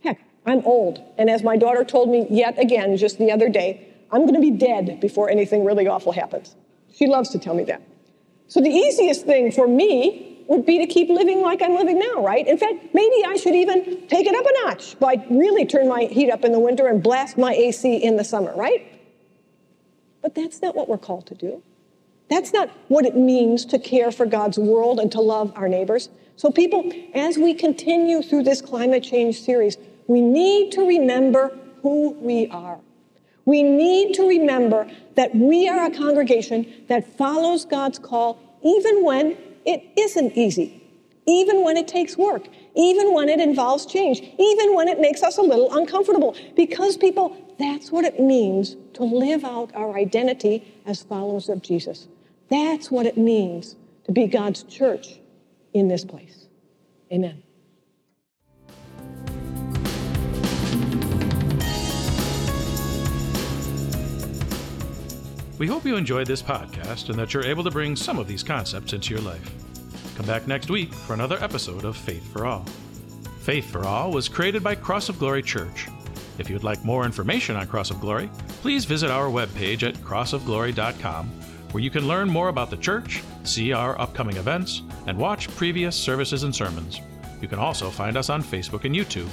Heck, 0.02 0.20
I'm 0.46 0.64
old. 0.64 1.02
And 1.16 1.30
as 1.30 1.42
my 1.42 1.56
daughter 1.56 1.84
told 1.84 2.10
me 2.10 2.26
yet 2.30 2.58
again 2.58 2.96
just 2.96 3.18
the 3.18 3.30
other 3.32 3.48
day, 3.48 3.86
I'm 4.10 4.22
going 4.22 4.34
to 4.34 4.40
be 4.40 4.50
dead 4.50 5.00
before 5.00 5.30
anything 5.30 5.64
really 5.64 5.86
awful 5.86 6.12
happens. 6.12 6.56
She 6.94 7.06
loves 7.06 7.30
to 7.30 7.38
tell 7.38 7.54
me 7.54 7.64
that. 7.64 7.82
So 8.48 8.60
the 8.60 8.70
easiest 8.70 9.26
thing 9.26 9.52
for 9.52 9.68
me 9.68 10.44
would 10.48 10.64
be 10.64 10.78
to 10.78 10.86
keep 10.86 11.10
living 11.10 11.42
like 11.42 11.60
I'm 11.60 11.74
living 11.74 11.98
now, 11.98 12.24
right? 12.24 12.46
In 12.46 12.56
fact, 12.56 12.94
maybe 12.94 13.22
I 13.26 13.36
should 13.36 13.54
even 13.54 14.06
take 14.08 14.26
it 14.26 14.34
up 14.34 14.46
a 14.46 14.66
notch 14.66 14.98
by 14.98 15.22
really 15.30 15.66
turn 15.66 15.88
my 15.88 16.04
heat 16.04 16.30
up 16.30 16.42
in 16.42 16.52
the 16.52 16.58
winter 16.58 16.86
and 16.86 17.02
blast 17.02 17.36
my 17.36 17.52
AC 17.52 17.96
in 17.96 18.16
the 18.16 18.24
summer, 18.24 18.54
right? 18.56 18.97
But 20.22 20.34
that's 20.34 20.60
not 20.62 20.74
what 20.74 20.88
we're 20.88 20.98
called 20.98 21.26
to 21.28 21.34
do. 21.34 21.62
That's 22.28 22.52
not 22.52 22.70
what 22.88 23.06
it 23.06 23.16
means 23.16 23.64
to 23.66 23.78
care 23.78 24.10
for 24.10 24.26
God's 24.26 24.58
world 24.58 25.00
and 25.00 25.10
to 25.12 25.20
love 25.20 25.52
our 25.56 25.68
neighbors. 25.68 26.10
So, 26.36 26.50
people, 26.50 26.92
as 27.14 27.38
we 27.38 27.54
continue 27.54 28.22
through 28.22 28.44
this 28.44 28.60
climate 28.60 29.02
change 29.02 29.40
series, 29.40 29.76
we 30.06 30.20
need 30.20 30.72
to 30.72 30.86
remember 30.86 31.56
who 31.82 32.10
we 32.20 32.48
are. 32.48 32.78
We 33.44 33.62
need 33.62 34.14
to 34.14 34.28
remember 34.28 34.90
that 35.14 35.34
we 35.34 35.68
are 35.68 35.86
a 35.86 35.90
congregation 35.90 36.84
that 36.88 37.16
follows 37.16 37.64
God's 37.64 37.98
call 37.98 38.38
even 38.62 39.04
when 39.04 39.36
it 39.64 39.84
isn't 39.96 40.36
easy, 40.36 40.82
even 41.28 41.62
when 41.62 41.76
it 41.76 41.86
takes 41.86 42.16
work, 42.16 42.48
even 42.74 43.12
when 43.12 43.28
it 43.28 43.38
involves 43.38 43.84
change, 43.84 44.20
even 44.38 44.74
when 44.74 44.88
it 44.88 44.98
makes 44.98 45.22
us 45.22 45.36
a 45.36 45.42
little 45.42 45.76
uncomfortable. 45.76 46.34
Because, 46.56 46.96
people, 46.96 47.36
that's 47.58 47.92
what 47.92 48.06
it 48.06 48.18
means 48.18 48.76
to 48.94 49.04
live 49.04 49.44
out 49.44 49.70
our 49.74 49.96
identity 49.96 50.74
as 50.86 51.02
followers 51.02 51.50
of 51.50 51.60
Jesus. 51.60 52.08
That's 52.48 52.90
what 52.90 53.04
it 53.04 53.18
means 53.18 53.76
to 54.04 54.12
be 54.12 54.26
God's 54.26 54.62
church 54.62 55.20
in 55.74 55.86
this 55.86 56.02
place. 56.02 56.46
Amen. 57.12 57.42
We 65.58 65.66
hope 65.66 65.84
you 65.84 65.96
enjoyed 65.96 66.28
this 66.28 66.40
podcast 66.40 67.10
and 67.10 67.18
that 67.18 67.34
you're 67.34 67.44
able 67.44 67.64
to 67.64 67.70
bring 67.70 67.96
some 67.96 68.18
of 68.18 68.28
these 68.28 68.44
concepts 68.44 68.92
into 68.92 69.12
your 69.12 69.22
life. 69.22 69.67
Come 70.18 70.26
back 70.26 70.48
next 70.48 70.68
week 70.68 70.92
for 70.92 71.14
another 71.14 71.38
episode 71.40 71.84
of 71.84 71.96
Faith 71.96 72.32
for 72.32 72.44
All. 72.44 72.64
Faith 73.42 73.70
for 73.70 73.86
All 73.86 74.10
was 74.10 74.28
created 74.28 74.64
by 74.64 74.74
Cross 74.74 75.08
of 75.08 75.16
Glory 75.16 75.44
Church. 75.44 75.86
If 76.38 76.50
you'd 76.50 76.64
like 76.64 76.84
more 76.84 77.04
information 77.04 77.54
on 77.54 77.68
Cross 77.68 77.92
of 77.92 78.00
Glory, 78.00 78.28
please 78.60 78.84
visit 78.84 79.12
our 79.12 79.28
webpage 79.28 79.86
at 79.86 79.94
crossofglory.com, 79.98 81.28
where 81.70 81.84
you 81.84 81.88
can 81.88 82.08
learn 82.08 82.28
more 82.28 82.48
about 82.48 82.68
the 82.68 82.76
church, 82.78 83.22
see 83.44 83.72
our 83.72 83.96
upcoming 84.00 84.36
events, 84.38 84.82
and 85.06 85.16
watch 85.16 85.54
previous 85.54 85.94
services 85.94 86.42
and 86.42 86.52
sermons. 86.52 87.00
You 87.40 87.46
can 87.46 87.60
also 87.60 87.88
find 87.88 88.16
us 88.16 88.28
on 88.28 88.42
Facebook 88.42 88.82
and 88.82 88.96
YouTube. 88.96 89.30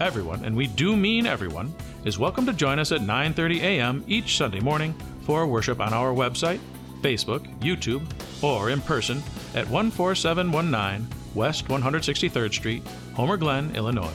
Everyone, 0.00 0.42
and 0.42 0.56
we 0.56 0.68
do 0.68 0.96
mean 0.96 1.26
everyone, 1.26 1.70
is 2.06 2.18
welcome 2.18 2.46
to 2.46 2.54
join 2.54 2.78
us 2.78 2.92
at 2.92 3.02
9:30 3.02 3.60
a.m. 3.60 4.04
each 4.08 4.38
Sunday 4.38 4.60
morning 4.60 4.94
for 5.26 5.46
worship 5.46 5.82
on 5.82 5.92
our 5.92 6.14
website, 6.14 6.60
Facebook, 7.02 7.46
YouTube, 7.60 8.02
or 8.42 8.70
in 8.70 8.80
person 8.80 9.22
at 9.54 9.66
14719 9.66 11.06
West 11.34 11.68
163rd 11.68 12.52
Street, 12.52 12.82
Homer 13.14 13.36
Glen, 13.36 13.74
Illinois. 13.76 14.12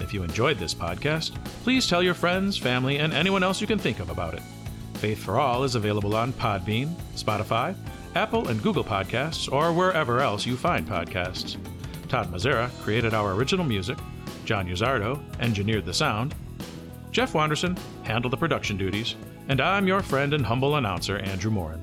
If 0.00 0.14
you 0.14 0.22
enjoyed 0.22 0.58
this 0.58 0.74
podcast, 0.74 1.32
please 1.62 1.86
tell 1.86 2.02
your 2.02 2.14
friends, 2.14 2.56
family, 2.56 2.98
and 2.98 3.12
anyone 3.12 3.42
else 3.42 3.60
you 3.60 3.66
can 3.66 3.78
think 3.78 4.00
of 4.00 4.10
about 4.10 4.34
it. 4.34 4.42
Faith 4.94 5.22
for 5.22 5.38
All 5.38 5.64
is 5.64 5.74
available 5.74 6.16
on 6.16 6.32
Podbean, 6.32 6.94
Spotify, 7.14 7.74
Apple 8.14 8.48
and 8.48 8.62
Google 8.62 8.84
Podcasts, 8.84 9.52
or 9.52 9.72
wherever 9.72 10.20
else 10.20 10.46
you 10.46 10.56
find 10.56 10.88
podcasts. 10.88 11.56
Todd 12.08 12.32
Mazzara 12.32 12.70
created 12.82 13.14
our 13.14 13.34
original 13.34 13.64
music. 13.64 13.98
John 14.44 14.66
Uzardo 14.66 15.20
engineered 15.40 15.84
the 15.84 15.94
sound. 15.94 16.34
Jeff 17.10 17.34
Wanderson 17.34 17.76
handled 18.02 18.32
the 18.32 18.36
production 18.36 18.76
duties. 18.76 19.14
And 19.48 19.60
I'm 19.60 19.86
your 19.86 20.02
friend 20.02 20.34
and 20.34 20.44
humble 20.44 20.76
announcer, 20.76 21.18
Andrew 21.18 21.50
Morin. 21.50 21.82